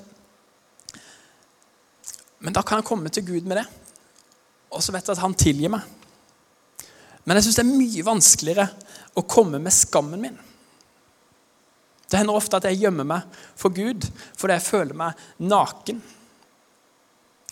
Men 2.44 2.56
da 2.56 2.64
kan 2.66 2.80
jeg 2.80 2.88
komme 2.88 3.12
til 3.12 3.26
Gud 3.26 3.48
med 3.48 3.62
det, 3.62 3.66
og 4.74 4.82
så 4.82 4.94
vet 4.94 5.06
jeg 5.06 5.16
at 5.16 5.22
han 5.22 5.36
tilgir 5.38 5.72
meg. 5.72 5.84
Men 7.24 7.38
jeg 7.38 7.46
syns 7.46 7.60
det 7.60 7.64
er 7.64 7.70
mye 7.70 8.06
vanskeligere 8.06 8.66
å 9.16 9.24
komme 9.28 9.60
med 9.62 9.74
skammen 9.74 10.20
min. 10.26 10.36
Det 12.04 12.20
hender 12.20 12.36
ofte 12.36 12.58
at 12.58 12.66
jeg 12.68 12.82
gjemmer 12.84 13.06
meg 13.08 13.38
for 13.58 13.74
Gud 13.74 14.04
fordi 14.36 14.58
jeg 14.58 14.66
føler 14.66 14.98
meg 14.98 15.22
naken. 15.42 16.02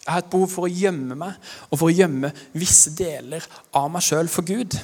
Jeg 0.02 0.10
har 0.10 0.24
et 0.24 0.32
behov 0.32 0.50
for 0.50 0.66
å 0.66 0.72
gjemme 0.72 1.16
meg 1.18 1.52
og 1.70 1.78
for 1.78 1.88
å 1.88 1.94
gjemme 1.94 2.32
visse 2.58 2.92
deler 2.98 3.46
av 3.78 3.88
meg 3.94 4.04
sjøl 4.04 4.30
for 4.30 4.46
Gud. 4.46 4.76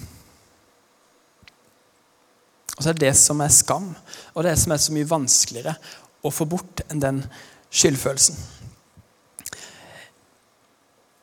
Og 2.79 2.85
så 2.85 2.93
er 2.93 2.95
det 2.95 3.09
det 3.09 3.17
som 3.19 3.41
er 3.43 3.51
skam, 3.51 3.89
og 4.39 4.45
det 4.47 4.55
som 4.63 4.71
er 4.71 4.79
så 4.79 4.95
mye 4.95 5.09
vanskeligere 5.11 5.75
å 6.23 6.31
få 6.31 6.47
bort 6.47 6.85
enn 6.87 7.03
den 7.03 7.19
skyldfølelsen. 7.75 8.39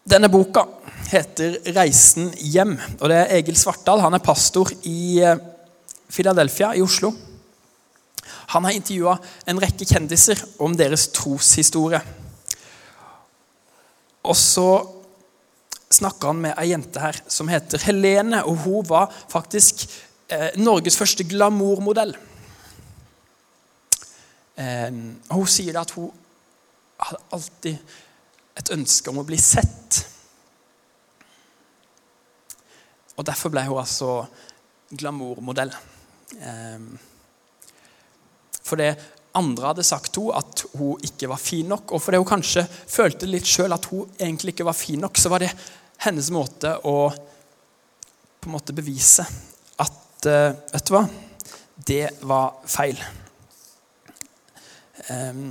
Denne 0.06 0.28
boka 0.30 0.68
heter 1.10 1.56
'Reisen 1.74 2.28
hjem', 2.38 2.78
og 3.02 3.10
det 3.10 3.16
er 3.18 3.32
Egil 3.40 3.56
Svartdal. 3.58 4.04
Han 4.04 4.14
er 4.14 4.22
pastor 4.22 4.70
i 4.86 5.18
eh, 5.18 5.40
Philadelphia 6.14 6.76
i 6.78 6.84
Oslo. 6.86 7.10
Han 8.54 8.68
har 8.68 8.78
intervjua 8.78 9.16
en 9.50 9.62
rekke 9.64 9.88
kjendiser 9.90 10.44
om 10.62 10.78
deres 10.78 11.08
troshistorie. 11.08 12.04
Og 14.22 14.38
så 14.38 14.70
snakker 15.90 16.28
han 16.28 16.46
med 16.46 16.54
ei 16.54 16.70
jente 16.70 17.02
her 17.02 17.18
som 17.26 17.50
heter 17.50 17.82
Helene, 17.90 18.46
og 18.46 18.62
hun 18.62 18.86
var 18.86 19.10
faktisk 19.10 19.88
eh, 20.30 20.54
Norges 20.62 21.02
første 21.02 21.26
glamourmodell. 21.26 22.14
Eh, 24.54 24.90
hun 25.34 25.48
sier 25.50 25.82
at 25.82 25.98
hun 25.98 26.12
hadde 27.02 27.26
alltid 27.34 28.02
et 28.56 28.72
ønske 28.76 29.12
om 29.12 29.20
å 29.22 29.28
bli 29.28 29.40
sett. 29.42 30.02
Og 33.16 33.26
derfor 33.28 33.52
ble 33.54 33.66
hun 33.68 33.82
altså 33.82 34.12
glamourmodell. 34.96 35.74
Fordi 36.36 37.04
for 38.66 38.82
det 38.82 38.96
andre 39.36 39.70
hadde 39.70 39.86
sagt 39.86 40.18
henne 40.18 40.40
at 40.40 40.64
hun 40.80 41.02
ikke 41.06 41.30
var 41.32 41.42
fin 41.42 41.68
nok. 41.70 41.96
Og 41.96 42.02
fordi 42.02 42.20
hun 42.22 42.30
kanskje 42.30 42.66
følte 42.68 43.30
litt 43.30 43.48
sjøl 43.50 43.76
at 43.76 43.88
hun 43.92 44.10
egentlig 44.18 44.56
ikke 44.56 44.68
var 44.68 44.78
fin 44.78 45.04
nok, 45.04 45.20
så 45.20 45.32
var 45.32 45.44
det 45.44 45.52
hennes 46.06 46.32
måte 46.34 46.76
å 46.88 46.98
på 47.12 48.50
en 48.50 48.56
måte 48.56 48.76
bevise 48.78 49.26
at 49.82 50.28
uh, 50.30 50.52
Vet 50.72 50.88
du 50.88 50.92
hva? 50.94 51.06
Det 51.76 52.04
var 52.26 52.60
feil. 52.70 53.00
Um, 55.10 55.50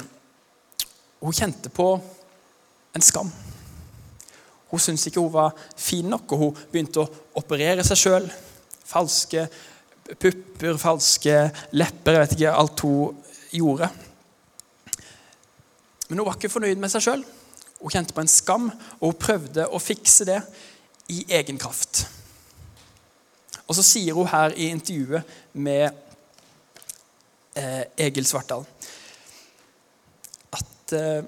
hun 1.21 1.35
kjente 1.37 1.71
på 1.75 1.89
en 2.95 3.05
skam. 3.05 3.31
Hun 4.71 4.83
syntes 4.83 5.07
ikke 5.07 5.23
hun 5.23 5.33
var 5.35 5.55
fin 5.77 6.09
nok, 6.11 6.33
og 6.33 6.41
hun 6.41 6.59
begynte 6.73 7.03
å 7.03 7.11
operere 7.39 7.85
seg 7.87 8.01
sjøl. 8.01 8.27
Falske 8.85 9.47
pupper, 10.21 10.77
falske 10.81 11.37
lepper, 11.77 12.17
jeg 12.17 12.25
vet 12.25 12.35
ikke 12.37 12.57
alt 12.59 12.85
hun 12.85 13.23
gjorde. 13.55 13.89
Men 16.09 16.21
hun 16.21 16.27
var 16.27 16.37
ikke 16.37 16.53
fornøyd 16.53 16.83
med 16.83 16.93
seg 16.93 17.07
sjøl. 17.07 17.25
Hun 17.81 17.93
kjente 17.93 18.17
på 18.17 18.25
en 18.25 18.31
skam, 18.31 18.69
og 19.01 19.07
hun 19.11 19.21
prøvde 19.21 19.69
å 19.69 19.81
fikse 19.83 20.27
det 20.29 20.41
i 21.13 21.25
egen 21.39 21.59
kraft. 21.61 22.05
Og 23.65 23.77
så 23.79 23.85
sier 23.87 24.17
hun 24.17 24.29
her 24.29 24.53
i 24.61 24.69
intervjuet 24.73 25.25
med 25.57 25.87
eh, 27.57 27.85
Egil 28.07 28.27
Svartdal 28.29 28.67
at 30.55 30.95
eh, 30.99 31.25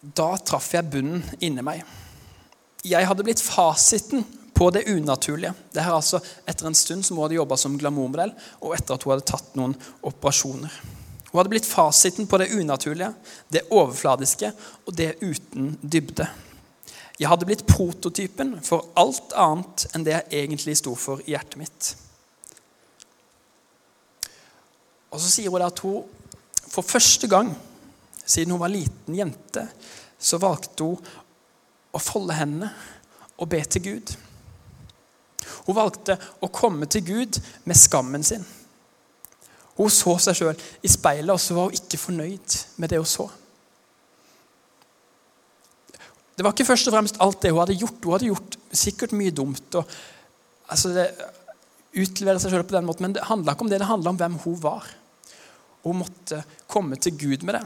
Da 0.00 0.36
traff 0.38 0.70
jeg 0.74 0.90
bunnen 0.92 1.24
inni 1.42 1.64
meg. 1.64 1.82
Jeg 2.86 3.06
hadde 3.08 3.24
blitt 3.26 3.42
fasiten 3.42 4.22
på 4.54 4.70
det 4.74 4.84
unaturlige. 4.90 5.52
Det 5.74 5.82
her 5.82 5.96
altså 5.96 6.20
etter 6.46 6.68
en 6.68 6.76
stund 6.78 7.04
som 7.06 7.18
hun 7.18 7.26
hadde 7.26 7.38
jobba 7.38 7.58
som 7.58 7.76
glamourmodell, 7.78 8.32
og 8.62 8.74
etter 8.76 8.94
at 8.94 9.04
hun 9.04 9.14
hadde 9.14 9.26
tatt 9.26 9.54
noen 9.58 9.74
operasjoner. 10.06 10.74
Hun 11.28 11.38
hadde 11.38 11.52
blitt 11.52 11.68
fasiten 11.68 12.26
på 12.30 12.38
det 12.40 12.50
unaturlige, 12.54 13.12
det 13.52 13.66
overfladiske 13.74 14.52
og 14.86 14.94
det 14.96 15.16
uten 15.20 15.74
dybde. 15.82 16.28
Jeg 17.18 17.28
hadde 17.28 17.48
blitt 17.48 17.66
prototypen 17.66 18.56
for 18.62 18.92
alt 18.98 19.34
annet 19.34 19.88
enn 19.92 20.06
det 20.06 20.14
jeg 20.14 20.44
egentlig 20.44 20.76
sto 20.78 20.94
for 20.98 21.22
i 21.26 21.34
hjertet 21.34 21.58
mitt. 21.58 21.88
Og 25.10 25.18
så 25.18 25.30
sier 25.32 25.50
hun 25.50 25.64
at 25.66 25.82
hun 25.82 26.06
for 26.68 26.86
første 26.86 27.26
gang 27.30 27.50
siden 28.28 28.52
hun 28.54 28.60
var 28.60 28.72
liten 28.72 29.16
jente, 29.16 29.64
så 30.18 30.40
valgte 30.42 30.84
hun 30.84 31.12
å 31.94 32.00
folde 32.02 32.36
hendene 32.36 32.68
og 33.38 33.48
be 33.50 33.60
til 33.64 33.84
Gud. 33.86 34.14
Hun 35.66 35.76
valgte 35.78 36.18
å 36.44 36.50
komme 36.52 36.88
til 36.90 37.04
Gud 37.06 37.38
med 37.64 37.78
skammen 37.78 38.24
sin. 38.26 38.44
Hun 39.78 39.92
så 39.94 40.16
seg 40.20 40.36
sjøl 40.36 40.62
i 40.82 40.90
speilet, 40.90 41.30
og 41.32 41.40
så 41.40 41.54
var 41.56 41.68
hun 41.68 41.78
ikke 41.78 42.00
fornøyd 42.02 42.56
med 42.82 42.90
det 42.90 42.98
hun 42.98 43.08
så. 43.08 43.28
Det 46.38 46.44
var 46.46 46.54
ikke 46.54 46.68
først 46.68 46.90
og 46.90 46.94
fremst 46.94 47.18
alt 47.22 47.40
det 47.42 47.50
hun 47.54 47.62
hadde 47.62 47.78
gjort. 47.78 47.98
Hun 48.04 48.14
hadde 48.14 48.30
gjort 48.30 48.56
sikkert 48.70 49.14
mye 49.18 49.34
dumt. 49.34 49.74
og 49.74 49.90
altså 50.68 50.92
det, 50.94 51.08
utlevere 51.98 52.42
seg 52.42 52.52
sjøl 52.52 52.66
på 52.68 52.76
den 52.76 52.86
måten, 52.86 53.06
Men 53.06 53.16
det 53.16 53.26
handla 53.26 53.54
ikke 53.54 53.66
om 53.66 53.70
det, 53.70 53.80
det 53.80 53.90
handla 53.90 54.10
om 54.10 54.20
hvem 54.20 54.38
hun 54.44 54.58
var. 54.62 54.86
Hun 55.82 56.02
måtte 56.02 56.42
komme 56.66 56.96
til 56.96 57.16
Gud 57.18 57.46
med 57.46 57.58
det. 57.58 57.64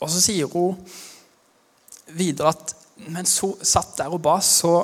Og 0.00 0.10
så 0.12 0.20
sier 0.20 0.50
hun 0.52 0.76
videre 2.16 2.52
at 2.52 2.74
mens 3.12 3.38
hun 3.44 3.56
satt 3.64 3.96
der 3.98 4.12
og 4.12 4.22
ba, 4.24 4.38
så 4.44 4.78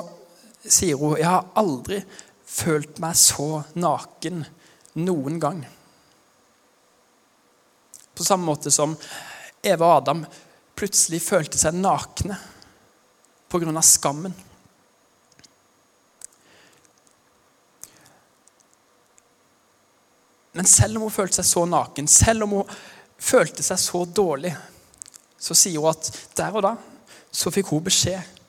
sier 0.63 0.97
hun 0.99 1.17
jeg 1.19 1.29
har 1.29 1.51
aldri 1.59 2.01
følt 2.53 2.99
meg 3.03 3.17
så 3.17 3.63
naken 3.79 4.43
noen 5.01 5.39
gang. 5.41 5.63
På 8.13 8.25
samme 8.25 8.45
måte 8.45 8.71
som 8.73 8.93
Eva 9.63 9.89
og 9.89 9.95
Adam 10.01 10.25
plutselig 10.77 11.21
følte 11.25 11.57
seg 11.57 11.77
nakne 11.77 12.37
pga. 13.49 13.81
skammen. 13.81 14.33
Men 20.53 20.65
selv 20.69 20.97
om 20.97 21.07
hun 21.07 21.13
følte 21.13 21.41
seg 21.41 21.49
så 21.49 21.65
naken, 21.65 22.07
selv 22.07 22.45
om 22.45 22.59
hun 22.59 22.75
følte 23.17 23.65
seg 23.65 23.79
så 23.81 24.03
dårlig, 24.05 24.53
så 25.43 25.55
sier 25.57 25.81
hun 25.81 25.91
at 25.91 26.09
der 26.37 26.55
og 26.55 26.63
da 26.63 26.73
så 27.33 27.51
fikk 27.51 27.73
hun 27.73 27.83
beskjed 27.83 28.41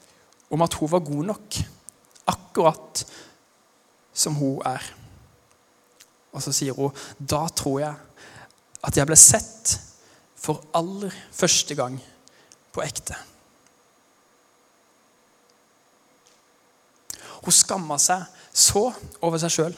om 0.54 0.62
at 0.62 0.76
hun 0.78 0.90
var 0.92 1.02
god 1.02 1.24
nok. 1.32 1.56
Akkurat 2.30 3.02
som 4.14 4.36
hun 4.38 4.60
er. 4.68 4.84
Og 6.32 6.42
så 6.44 6.52
sier 6.54 6.76
hun 6.76 6.94
da 7.18 7.46
tror 7.50 7.80
jeg 7.82 7.94
at 8.84 8.98
jeg 8.98 9.08
ble 9.08 9.16
sett 9.18 9.78
for 10.36 10.60
aller 10.76 11.14
første 11.32 11.74
gang 11.74 11.96
på 12.74 12.82
ekte. 12.84 13.16
Hun 17.44 17.52
skamma 17.52 17.96
seg 18.00 18.24
så 18.54 18.86
over 19.24 19.40
seg 19.40 19.52
sjøl. 19.52 19.74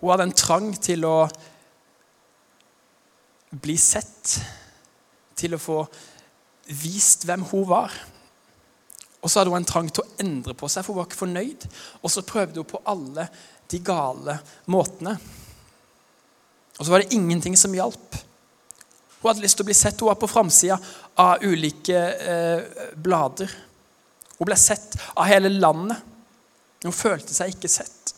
Hun 0.00 0.12
hadde 0.12 0.26
en 0.28 0.38
trang 0.38 0.70
til 0.82 1.04
å 1.08 1.18
bli 3.50 3.76
sett, 3.78 4.36
til 5.36 5.54
å 5.54 5.60
få 5.60 5.82
vist 6.72 7.26
hvem 7.28 7.44
hun 7.50 7.66
var. 7.68 7.92
Og 9.20 9.30
så 9.30 9.40
hadde 9.40 9.52
hun 9.52 9.60
en 9.60 9.68
trang 9.68 9.88
til 9.90 10.04
å 10.04 10.22
endre 10.22 10.54
på 10.56 10.68
seg, 10.70 10.84
for 10.84 10.94
hun 10.94 11.02
var 11.02 11.08
ikke 11.10 11.22
fornøyd. 11.24 11.66
Og 12.02 12.12
så 12.12 12.24
prøvde 12.26 12.62
hun 12.62 12.70
på 12.70 12.82
alle 12.88 13.26
de 13.70 13.80
gale 13.84 14.38
måtene. 14.70 15.16
Og 16.76 16.84
så 16.84 16.92
var 16.92 17.02
det 17.02 17.16
ingenting 17.16 17.56
som 17.58 17.74
hjalp. 17.74 18.18
Hun 19.20 19.30
hadde 19.30 19.42
lyst 19.42 19.58
til 19.58 19.66
å 19.66 19.70
bli 19.70 19.76
sett. 19.76 20.00
Hun 20.00 20.10
var 20.10 20.18
på 20.20 20.30
framsida 20.30 20.76
av 21.22 21.44
ulike 21.44 22.02
eh, 22.32 22.90
blader. 22.94 23.52
Hun 24.36 24.48
ble 24.48 24.58
sett 24.60 24.94
av 25.14 25.26
hele 25.30 25.50
landet. 25.52 26.02
Hun 26.84 26.94
følte 26.94 27.34
seg 27.34 27.54
ikke 27.54 27.70
sett. 27.72 28.12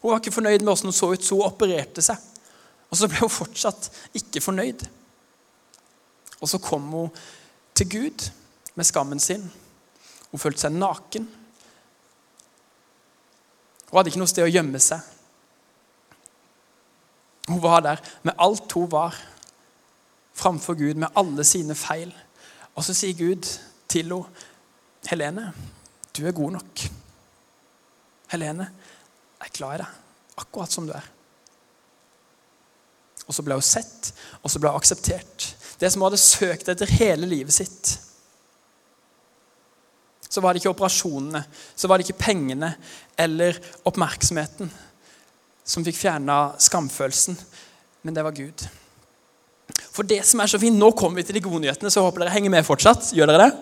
Hun 0.00 0.10
var 0.10 0.22
ikke 0.22 0.34
fornøyd 0.34 0.62
med 0.62 0.72
hvordan 0.72 0.90
hun 0.90 0.96
så 0.96 1.12
ut, 1.12 1.22
så 1.24 1.38
hun 1.38 1.46
opererte 1.46 2.04
seg. 2.04 2.18
Og 2.90 2.98
så 2.98 3.08
ble 3.10 3.22
hun 3.22 3.32
fortsatt 3.32 3.90
ikke 4.16 4.42
fornøyd. 4.44 4.86
Og 6.40 6.50
så 6.50 6.60
kom 6.62 6.86
hun 6.92 7.10
til 7.76 7.90
Gud 7.90 8.28
med 8.74 8.84
skammen 8.86 9.20
sin. 9.20 9.44
Hun 10.30 10.40
følte 10.40 10.66
seg 10.66 10.76
naken. 10.76 11.26
Hun 13.86 13.98
hadde 13.98 14.12
ikke 14.12 14.22
noe 14.22 14.30
sted 14.30 14.46
å 14.46 14.52
gjemme 14.52 14.80
seg. 14.82 15.00
Hun 17.46 17.62
var 17.62 17.84
der 17.86 18.02
med 18.26 18.34
alt 18.42 18.72
hun 18.74 18.90
var, 18.90 19.14
framfor 20.36 20.74
Gud, 20.76 20.98
med 20.98 21.14
alle 21.16 21.44
sine 21.46 21.76
feil. 21.78 22.10
Og 22.74 22.84
så 22.84 22.94
sier 22.94 23.16
Gud 23.16 23.46
til 23.88 24.12
henne, 24.12 24.26
'Helene, 25.06 25.52
du 26.16 26.26
er 26.26 26.32
god 26.32 26.50
nok.' 26.58 26.90
Helene, 28.28 28.66
jeg 29.38 29.46
er 29.46 29.54
glad 29.54 29.74
i 29.74 29.78
deg, 29.78 29.92
akkurat 30.36 30.72
som 30.72 30.86
du 30.86 30.92
er. 30.92 31.15
Og 33.26 33.34
så 33.34 33.42
ble 33.42 33.58
hun 33.58 33.64
sett, 33.64 34.12
og 34.42 34.52
så 34.52 34.62
ble 34.62 34.70
hun 34.70 34.78
akseptert. 34.78 35.52
Det 35.80 35.90
som 35.92 36.02
hun 36.02 36.10
hadde 36.10 36.22
søkt 36.22 36.68
etter 36.72 36.92
hele 36.98 37.28
livet 37.28 37.54
sitt. 37.54 37.96
Så 40.26 40.42
var 40.42 40.52
det 40.52 40.62
ikke 40.62 40.74
operasjonene, 40.74 41.42
så 41.74 41.88
var 41.88 41.98
det 41.98 42.06
ikke 42.06 42.24
pengene 42.26 42.74
eller 43.18 43.58
oppmerksomheten 43.88 44.70
som 45.66 45.84
fikk 45.86 45.98
fjerna 45.98 46.54
skamfølelsen, 46.62 47.38
men 48.06 48.14
det 48.14 48.22
var 48.22 48.34
Gud. 48.36 48.66
For 49.90 50.06
det 50.06 50.20
som 50.28 50.42
er 50.42 50.50
så 50.50 50.60
fint, 50.62 50.78
Nå 50.78 50.92
kommer 50.94 51.18
vi 51.18 51.26
til 51.26 51.38
de 51.38 51.42
gode 51.42 51.64
nyhetene, 51.64 51.90
så 51.90 52.00
jeg 52.00 52.06
håper 52.06 52.22
dere 52.22 52.34
henger 52.36 52.52
med 52.52 52.66
fortsatt. 52.68 53.10
Gjør 53.16 53.32
dere 53.32 53.46
det? 53.46 53.54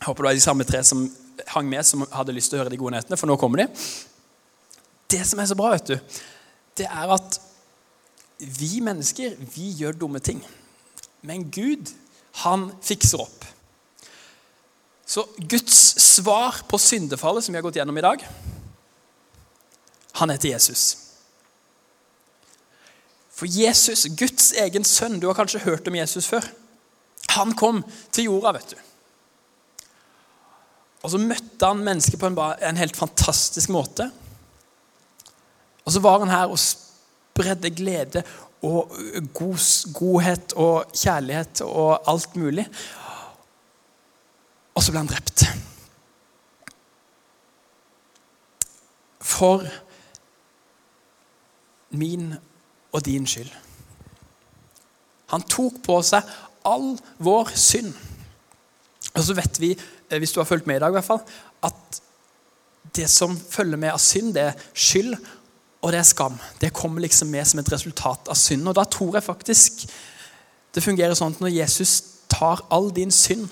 Jeg 0.00 0.08
håper 0.08 0.24
det 0.24 0.30
var 0.30 0.38
de 0.38 0.42
samme 0.42 0.66
tre 0.66 0.80
som 0.86 1.04
hang 1.52 1.68
med, 1.68 1.86
som 1.86 2.06
hadde 2.10 2.34
lyst 2.34 2.50
til 2.50 2.58
å 2.58 2.64
høre 2.64 2.72
de 2.72 2.80
gode 2.80 2.96
nyhetene, 2.96 3.18
for 3.20 3.30
nå 3.30 3.36
kommer 3.40 3.62
de. 3.62 3.68
Det 5.10 5.22
som 5.26 5.40
er 5.42 5.48
så 5.50 5.56
bra, 5.58 5.72
vet 5.74 5.90
du, 5.90 6.18
det 6.78 6.86
er 6.86 7.12
at 7.12 7.40
vi 8.38 8.78
mennesker 8.84 9.36
vi 9.54 9.72
gjør 9.82 9.98
dumme 10.00 10.20
ting. 10.24 10.40
Men 11.26 11.50
Gud, 11.52 11.90
han 12.44 12.70
fikser 12.84 13.20
opp. 13.20 13.44
Så 15.10 15.26
Guds 15.36 15.76
svar 16.00 16.62
på 16.70 16.78
syndefallet, 16.78 17.44
som 17.44 17.52
vi 17.52 17.58
har 17.58 17.66
gått 17.66 17.80
gjennom 17.80 17.98
i 17.98 18.04
dag, 18.04 18.22
han 20.20 20.30
heter 20.30 20.52
Jesus. 20.52 20.84
For 23.34 23.48
Jesus, 23.48 24.04
Guds 24.20 24.50
egen 24.60 24.84
sønn 24.84 25.20
Du 25.20 25.26
har 25.30 25.38
kanskje 25.38 25.62
hørt 25.64 25.88
om 25.88 25.96
Jesus 25.96 26.28
før. 26.28 26.44
Han 27.34 27.54
kom 27.56 27.80
til 28.12 28.28
jorda, 28.28 28.52
vet 28.58 28.74
du. 28.74 28.80
Og 31.00 31.14
så 31.14 31.20
møtte 31.22 31.66
han 31.70 31.80
mennesker 31.84 32.20
på 32.20 32.28
en, 32.28 32.36
en 32.36 32.80
helt 32.80 32.98
fantastisk 32.98 33.72
måte. 33.72 34.10
Og 35.90 35.94
så 35.94 36.00
var 36.04 36.20
han 36.22 36.30
her 36.30 36.46
og 36.46 36.58
spredde 36.62 37.70
glede 37.74 38.20
og 38.62 38.92
god, 39.34 39.92
godhet 39.94 40.52
og 40.54 40.92
kjærlighet 40.94 41.62
og 41.66 41.96
alt 42.12 42.36
mulig. 42.38 42.62
Og 44.78 44.84
så 44.86 44.92
ble 44.92 45.00
han 45.02 45.10
drept. 45.10 45.42
For 49.18 49.66
min 51.90 52.36
og 52.92 53.02
din 53.08 53.26
skyld. 53.26 53.50
Han 55.34 55.42
tok 55.50 55.82
på 55.82 55.98
seg 56.06 56.30
all 56.70 56.94
vår 57.18 57.50
synd. 57.58 57.90
Og 59.16 59.26
så 59.26 59.34
vet 59.34 59.58
vi, 59.58 59.72
eh, 59.74 60.22
hvis 60.22 60.38
du 60.38 60.38
har 60.38 60.46
fulgt 60.46 60.70
med 60.70 60.78
i 60.78 60.84
dag, 60.86 60.94
i 60.94 60.98
hvert 61.00 61.10
fall, 61.10 61.26
at 61.66 62.02
det 62.94 63.10
som 63.10 63.34
følger 63.34 63.76
med 63.76 63.90
av 63.90 63.98
synd, 63.98 64.34
det 64.38 64.46
er 64.52 64.66
skyld 64.70 65.18
og 65.80 65.92
det 65.92 66.00
er 66.00 66.08
skam. 66.08 66.36
Det 66.60 66.74
kommer 66.76 67.00
liksom 67.00 67.30
med 67.32 67.46
som 67.48 67.60
et 67.60 67.72
resultat 67.72 68.28
av 68.28 68.36
synd. 68.36 68.68
Og 68.68 68.76
da 68.76 68.84
tror 68.84 69.16
jeg 69.16 69.24
faktisk 69.24 69.86
det 70.74 70.84
fungerer 70.84 71.16
sånn 71.18 71.34
at 71.34 71.40
når 71.42 71.56
Jesus 71.56 71.94
tar 72.30 72.60
all 72.70 72.90
din 72.94 73.10
synd, 73.10 73.48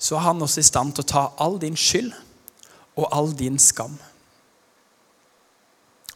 så 0.00 0.16
er 0.16 0.26
han 0.28 0.42
også 0.44 0.62
i 0.62 0.68
stand 0.68 0.94
til 0.94 1.04
å 1.04 1.10
ta 1.10 1.24
all 1.42 1.58
din 1.60 1.76
skyld 1.76 2.12
og 3.00 3.08
all 3.10 3.32
din 3.36 3.58
skam. 3.60 3.96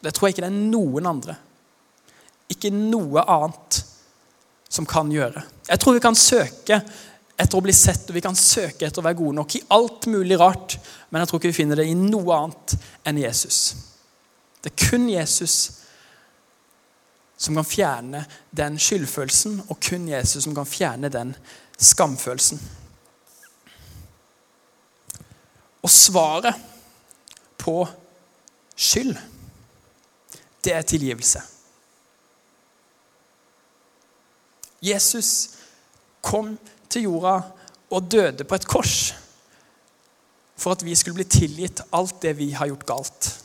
Det 0.04 0.12
tror 0.12 0.28
jeg 0.28 0.36
ikke 0.36 0.44
det 0.44 0.52
er 0.52 0.70
noen 0.76 1.08
andre, 1.08 1.34
ikke 2.52 2.70
noe 2.74 3.24
annet, 3.24 3.80
som 4.68 4.86
kan 4.88 5.10
gjøre. 5.12 5.40
Jeg 5.68 5.80
tror 5.80 5.96
vi 5.96 6.02
kan 6.02 6.16
søke 6.18 6.80
etter 7.38 7.58
å 7.58 7.62
bli 7.62 7.72
sett, 7.74 8.08
og 8.08 8.16
vi 8.16 8.22
kan 8.24 8.36
søke 8.38 8.86
etter 8.86 9.00
å 9.00 9.06
være 9.06 9.18
gode 9.20 9.36
nok 9.38 9.56
i 9.56 9.62
alt 9.74 10.08
mulig 10.10 10.38
rart, 10.40 10.76
men 11.08 11.22
jeg 11.22 11.30
tror 11.30 11.40
ikke 11.40 11.52
vi 11.52 11.58
finner 11.60 11.80
det 11.80 11.86
i 11.88 11.96
noe 11.98 12.36
annet 12.36 12.74
enn 13.06 13.20
Jesus. 13.22 13.60
Det 14.64 14.72
er 14.72 14.90
kun 14.90 15.10
Jesus 15.10 15.70
som 17.36 17.54
kan 17.54 17.64
fjerne 17.64 18.24
den 18.56 18.78
skyldfølelsen, 18.78 19.62
og 19.68 19.80
kun 19.88 20.08
Jesus 20.08 20.44
som 20.44 20.54
kan 20.54 20.66
fjerne 20.66 21.08
den 21.12 21.34
skamfølelsen. 21.78 22.62
Og 25.82 25.90
svaret 25.90 26.54
på 27.58 27.88
skyld, 28.76 29.16
det 30.64 30.72
er 30.74 30.82
tilgivelse. 30.82 31.42
Jesus 34.82 35.48
kom 36.22 36.58
til 36.88 37.02
jorda 37.02 37.40
og 37.90 38.10
døde 38.12 38.44
på 38.44 38.54
et 38.54 38.66
kors 38.66 39.14
for 40.56 40.72
at 40.72 40.84
vi 40.84 40.94
skulle 40.94 41.14
bli 41.14 41.24
tilgitt 41.28 41.82
alt 41.92 42.22
det 42.22 42.36
vi 42.38 42.50
har 42.56 42.66
gjort 42.70 42.86
galt. 42.86 43.43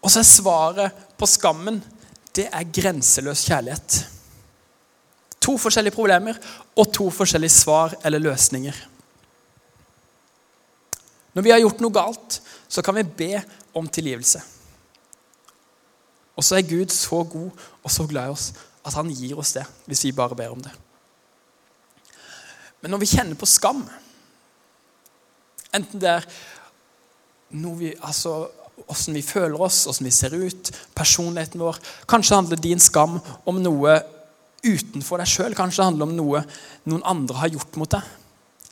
Og 0.00 0.10
så 0.10 0.22
er 0.22 0.28
svaret 0.28 1.00
på 1.18 1.28
skammen 1.28 1.80
det 2.36 2.46
er 2.46 2.68
grenseløs 2.72 3.42
kjærlighet. 3.48 3.96
To 5.40 5.56
forskjellige 5.58 5.96
problemer 5.96 6.38
og 6.78 6.92
to 6.94 7.08
forskjellige 7.10 7.56
svar 7.56 7.96
eller 8.04 8.22
løsninger. 8.22 8.76
Når 11.34 11.46
vi 11.46 11.52
har 11.52 11.62
gjort 11.62 11.82
noe 11.82 11.94
galt, 11.94 12.40
så 12.68 12.82
kan 12.82 12.96
vi 12.96 13.06
be 13.22 13.42
om 13.74 13.88
tilgivelse. 13.88 14.42
Og 16.36 16.44
så 16.44 16.56
er 16.56 16.68
Gud 16.68 16.92
så 16.94 17.22
god 17.24 17.50
og 17.82 17.90
så 17.90 18.06
glad 18.08 18.30
i 18.30 18.34
oss 18.34 18.50
at 18.86 18.94
han 18.96 19.10
gir 19.12 19.38
oss 19.38 19.52
det 19.52 19.66
hvis 19.88 20.06
vi 20.06 20.16
bare 20.16 20.38
ber 20.38 20.54
om 20.54 20.62
det. 20.64 20.72
Men 22.80 22.94
når 22.94 23.02
vi 23.02 23.10
kjenner 23.10 23.36
på 23.36 23.48
skam, 23.48 23.82
enten 25.76 26.00
det 26.00 26.14
er 26.14 26.28
noe 27.60 27.76
vi, 27.76 27.90
altså, 28.00 28.46
hvordan 28.86 29.16
vi 29.18 29.24
føler 29.24 29.62
oss, 29.62 29.84
hvordan 29.86 30.08
vi 30.08 30.14
ser 30.14 30.36
ut, 30.36 30.70
personligheten 30.96 31.62
vår 31.62 31.78
Kanskje 32.10 32.38
handler 32.38 32.60
din 32.60 32.82
skam 32.82 33.18
om 33.48 33.60
noe 33.62 33.98
utenfor 34.64 35.20
deg 35.20 35.30
sjøl. 35.30 35.56
Kanskje 35.56 35.80
det 35.80 35.88
handler 35.88 36.08
om 36.08 36.16
noe 36.16 36.44
noen 36.90 37.04
andre 37.08 37.40
har 37.40 37.52
gjort 37.54 37.78
mot 37.80 37.90
deg 37.96 38.16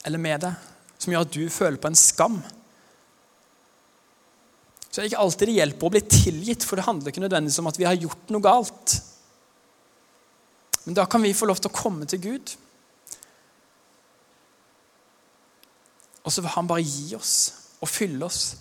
eller 0.07 0.23
med 0.23 0.41
deg, 0.45 0.69
som 0.97 1.13
gjør 1.13 1.27
at 1.27 1.35
du 1.35 1.43
føler 1.53 1.81
på 1.83 1.91
en 1.91 1.99
skam. 1.99 2.39
Så 4.89 5.01
det 5.01 5.03
er 5.03 5.11
ikke 5.11 5.25
alltid 5.25 5.51
det 5.51 5.57
hjelper 5.59 5.89
å 5.89 5.93
bli 5.93 6.03
tilgitt, 6.07 6.65
for 6.65 6.79
det 6.79 6.87
handler 6.87 7.13
ikke 7.13 7.25
nødvendigvis 7.25 7.61
om 7.61 7.69
at 7.69 7.81
vi 7.81 7.87
har 7.89 7.99
gjort 7.99 8.33
noe 8.33 8.45
galt. 8.45 8.95
Men 10.87 10.97
da 10.97 11.05
kan 11.11 11.21
vi 11.21 11.35
få 11.37 11.51
lov 11.51 11.61
til 11.61 11.69
å 11.69 11.77
komme 11.77 12.09
til 12.09 12.23
Gud. 12.25 12.55
Og 16.25 16.33
så 16.33 16.45
vil 16.45 16.55
han 16.55 16.71
bare 16.71 16.87
gi 16.87 17.13
oss 17.19 17.37
og 17.79 17.91
fylle 17.91 18.27
oss 18.27 18.57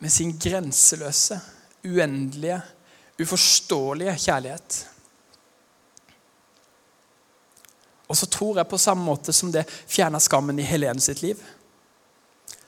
med 0.00 0.12
sin 0.12 0.32
grenseløse, 0.38 1.36
uendelige, 1.84 2.60
uforståelige 3.20 4.16
kjærlighet. 4.16 4.78
Og 8.08 8.16
så 8.16 8.26
tror 8.26 8.56
jeg 8.56 8.68
på 8.68 8.80
samme 8.80 9.04
måte 9.04 9.32
som 9.36 9.52
det 9.52 9.66
fjerna 9.68 10.18
skammen 10.18 10.58
i 10.58 10.66
Helene 10.66 11.04
sitt 11.04 11.20
liv, 11.22 11.38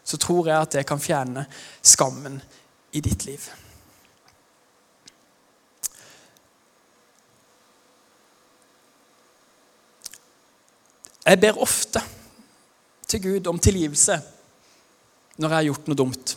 så 0.05 0.19
tror 0.21 0.51
jeg 0.51 0.61
at 0.61 0.77
det 0.77 0.85
kan 0.87 1.01
fjerne 1.01 1.47
skammen 1.81 2.37
i 2.93 3.01
ditt 3.01 3.25
liv. 3.25 3.49
Jeg 11.23 11.41
ber 11.41 11.59
ofte 11.63 12.03
til 13.09 13.23
Gud 13.23 13.47
om 13.47 13.59
tilgivelse 13.63 14.21
når 15.39 15.49
jeg 15.49 15.57
har 15.57 15.69
gjort 15.71 15.89
noe 15.89 16.03
dumt. 16.05 16.37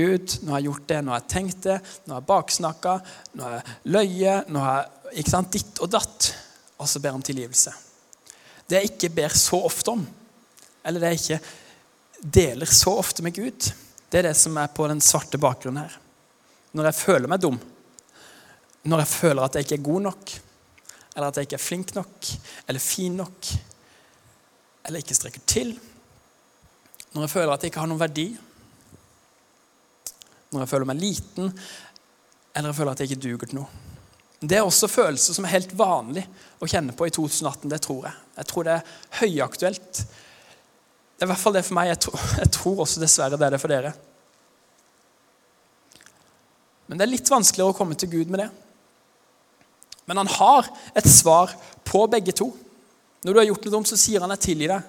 Gud, 0.00 0.36
nå 0.42 0.54
har 0.54 0.62
jeg 0.62 0.70
gjort 0.70 0.86
det, 0.88 1.00
nå 1.04 1.12
har 1.12 1.20
jeg 1.20 1.32
tenkt 1.34 1.66
det, 1.66 1.78
nå 2.04 2.14
har 2.14 2.22
jeg 2.22 2.30
baksnakka, 2.30 2.94
nå 3.36 3.46
har 3.46 3.58
jeg 3.58 3.78
løyet, 3.96 4.52
nå 4.52 4.64
har 4.64 4.78
jeg 4.80 5.22
ikke 5.22 5.34
sant, 5.34 5.52
ditt 5.54 5.82
og 5.84 5.92
datt 5.92 6.30
og 6.80 6.88
så 6.88 7.00
ber 7.02 7.16
om 7.16 7.22
tilgivelse. 7.24 7.72
Det 8.66 8.78
jeg 8.78 8.92
ikke 8.92 9.12
ber 9.18 9.34
så 9.36 9.58
ofte 9.68 9.92
om, 9.92 10.04
eller 10.86 11.02
det 11.02 11.10
jeg 11.12 11.20
ikke 11.20 12.30
deler 12.40 12.70
så 12.72 12.94
ofte 13.00 13.24
med 13.24 13.36
Gud, 13.36 13.72
det 14.10 14.20
er 14.20 14.30
det 14.30 14.36
som 14.38 14.56
er 14.58 14.70
på 14.72 14.86
den 14.88 15.02
svarte 15.04 15.38
bakgrunnen 15.40 15.84
her. 15.84 15.98
Når 16.72 16.88
jeg 16.88 16.98
føler 17.00 17.30
meg 17.30 17.42
dum, 17.42 17.58
når 18.88 19.02
jeg 19.02 19.12
føler 19.12 19.44
at 19.44 19.58
jeg 19.58 19.66
ikke 19.66 19.76
er 19.76 19.88
god 19.90 20.06
nok, 20.08 20.32
eller 21.10 21.28
at 21.28 21.36
jeg 21.36 21.48
ikke 21.48 21.58
er 21.58 21.66
flink 21.66 21.94
nok, 21.98 22.30
eller 22.70 22.84
fin 22.84 23.18
nok, 23.20 23.50
eller 24.86 25.02
ikke 25.02 25.18
strekker 25.18 25.44
til, 25.44 25.74
når 27.12 27.26
jeg 27.26 27.34
føler 27.34 27.52
at 27.52 27.64
jeg 27.64 27.72
ikke 27.72 27.82
har 27.82 27.90
noen 27.90 28.00
verdi, 28.00 28.28
når 30.50 30.64
jeg 30.64 30.70
føler 30.72 30.90
meg 30.90 31.00
liten, 31.00 31.52
eller 32.54 32.70
jeg 32.70 32.78
føler 32.80 32.92
at 32.92 33.02
jeg 33.02 33.10
ikke 33.10 33.24
duger 33.26 33.50
til 33.50 33.60
noe. 33.60 33.86
Det 34.40 34.56
er 34.56 34.64
også 34.64 34.88
følelser 34.88 35.36
som 35.36 35.44
er 35.44 35.52
helt 35.52 35.72
vanlig 35.76 36.22
å 36.60 36.68
kjenne 36.70 36.94
på 36.96 37.06
i 37.06 37.12
2018. 37.12 37.68
Det 37.68 37.80
tror 37.84 38.06
jeg. 38.08 38.20
Jeg 38.38 38.48
tror 38.48 38.66
det 38.66 38.76
er 38.78 38.94
høyaktuelt. 39.20 40.00
Det 40.00 41.26
er 41.26 41.28
i 41.28 41.32
hvert 41.34 41.42
fall 41.42 41.58
det 41.58 41.64
for 41.66 41.76
meg. 41.76 41.90
Jeg 41.90 42.00
tror, 42.06 42.22
jeg 42.42 42.52
tror 42.56 42.80
også 42.86 43.02
dessverre 43.02 43.36
det 43.36 43.46
er 43.46 43.54
det 43.54 43.60
for 43.60 43.72
dere. 43.72 43.92
Men 46.88 46.98
det 46.98 47.04
er 47.04 47.12
litt 47.12 47.30
vanskeligere 47.30 47.74
å 47.74 47.76
komme 47.76 47.98
til 48.00 48.10
Gud 48.10 48.32
med 48.32 48.42
det. 48.42 48.48
Men 50.08 50.22
han 50.22 50.32
har 50.40 50.66
et 50.96 51.06
svar 51.06 51.52
på 51.86 52.00
begge 52.10 52.32
to. 52.34 52.48
Når 53.20 53.36
du 53.36 53.42
har 53.42 53.46
gjort 53.50 53.68
noe 53.68 53.74
dumt, 53.76 53.90
så 53.92 54.00
sier 54.00 54.24
han 54.24 54.32
'jeg 54.32 54.40
tilgir 54.40 54.72
deg'. 54.72 54.82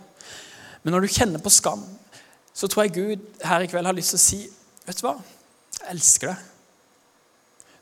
Men 0.84 0.94
når 0.96 1.02
du 1.02 1.14
kjenner 1.14 1.44
på 1.44 1.52
skam, 1.52 1.84
så 2.54 2.68
tror 2.68 2.88
jeg 2.88 2.96
Gud 2.96 3.20
her 3.44 3.62
i 3.62 3.68
kveld 3.68 3.86
har 3.86 3.94
lyst 3.94 4.16
til 4.16 4.18
å 4.18 4.26
si 4.26 4.50
'Vet 4.88 4.98
du 4.98 5.06
hva? 5.06 5.20
Elsker 5.90 6.34
deg. 6.34 6.48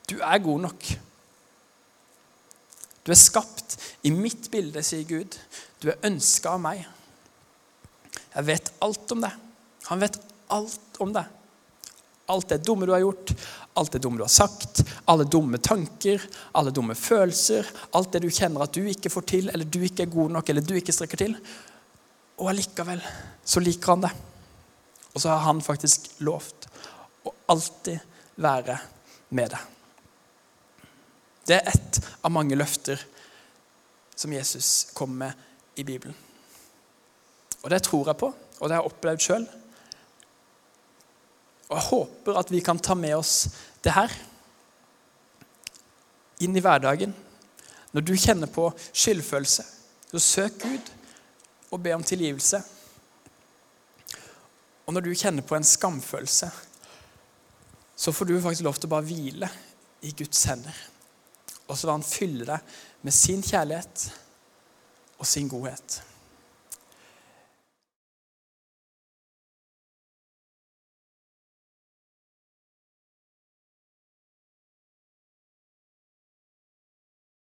Du 0.09 0.17
er 0.19 0.41
god 0.41 0.65
nok.' 0.69 0.89
Du 3.05 3.13
er 3.13 3.17
skapt 3.17 3.77
i 4.05 4.11
mitt 4.13 4.51
bilde, 4.51 4.83
sier 4.85 5.07
Gud. 5.07 5.33
Du 5.81 5.87
er 5.89 6.01
ønska 6.05 6.51
av 6.53 6.59
meg. 6.61 6.83
Jeg 8.35 8.45
vet 8.45 8.71
alt 8.85 9.13
om 9.15 9.23
deg. 9.23 9.37
Han 9.87 10.03
vet 10.03 10.19
alt 10.53 10.99
om 11.01 11.13
deg. 11.15 11.31
Alt 12.29 12.51
det 12.51 12.59
dumme 12.67 12.85
du 12.85 12.93
har 12.93 13.01
gjort, 13.01 13.31
alt 13.79 13.95
det 13.95 14.03
dumme 14.03 14.19
du 14.19 14.25
har 14.27 14.29
sagt, 14.29 14.83
alle 15.09 15.25
dumme 15.25 15.57
tanker, 15.57 16.21
alle 16.53 16.69
dumme 16.75 16.93
følelser, 16.93 17.65
alt 17.97 18.11
det 18.13 18.21
du 18.21 18.29
kjenner 18.29 18.67
at 18.67 18.75
du 18.77 18.85
ikke 18.85 19.09
får 19.09 19.25
til, 19.31 19.49
eller 19.49 19.65
du 19.65 19.79
ikke 19.81 20.05
er 20.05 20.13
god 20.13 20.35
nok, 20.35 20.51
eller 20.51 20.61
du 20.61 20.75
ikke 20.77 20.93
strekker 20.93 21.23
til. 21.23 21.33
Og 22.37 22.51
allikevel 22.51 23.01
så 23.41 23.63
liker 23.63 23.95
han 23.95 24.05
det. 24.05 24.13
Og 25.15 25.23
så 25.23 25.33
har 25.33 25.47
han 25.47 25.65
faktisk 25.65 26.11
lovt 26.21 26.69
alltid 27.49 27.99
være 28.39 28.77
med 29.35 29.53
deg. 29.53 29.75
Det 31.49 31.57
er 31.57 31.71
ett 31.71 32.01
av 32.21 32.33
mange 32.33 32.57
løfter 32.57 33.01
som 34.15 34.33
Jesus 34.33 34.89
kommer 34.93 35.29
med 35.29 35.79
i 35.81 35.85
Bibelen. 35.87 36.15
Og 37.63 37.69
det 37.71 37.81
tror 37.83 38.11
jeg 38.11 38.19
på, 38.19 38.29
og 38.29 38.67
det 38.67 38.75
har 38.75 38.83
jeg 38.83 38.91
opplevd 38.91 39.23
sjøl. 39.23 39.47
Og 41.69 41.75
jeg 41.77 41.87
håper 41.89 42.39
at 42.39 42.51
vi 42.51 42.61
kan 42.65 42.79
ta 42.81 42.95
med 42.97 43.15
oss 43.17 43.33
det 43.83 43.95
her 43.95 44.13
inn 46.43 46.55
i 46.55 46.63
hverdagen. 46.63 47.13
Når 47.91 48.05
du 48.05 48.13
kjenner 48.15 48.51
på 48.51 48.69
skyldfølelse, 48.91 49.65
så 50.09 50.21
søk 50.21 50.61
Gud 50.63 50.91
og 51.71 51.81
be 51.83 51.93
om 51.93 52.03
tilgivelse. 52.03 52.61
Og 54.85 54.93
når 54.93 55.05
du 55.05 55.13
kjenner 55.13 55.45
på 55.45 55.57
en 55.57 55.67
skamfølelse, 55.67 56.49
så 57.99 58.13
får 58.15 58.25
du 58.25 58.37
faktisk 58.39 58.63
lov 58.63 58.77
til 58.79 58.87
å 58.87 58.93
bare 58.93 59.07
hvile 59.09 59.49
i 60.07 60.13
Guds 60.15 60.45
hender. 60.47 60.75
Og 61.67 61.75
så 61.75 61.83
vil 61.85 61.97
han 61.97 62.05
fylle 62.07 62.45
deg 62.47 62.77
med 63.03 63.15
sin 63.15 63.43
kjærlighet 63.43 64.05
og 65.19 65.27
sin 65.27 65.49
godhet. 65.51 65.99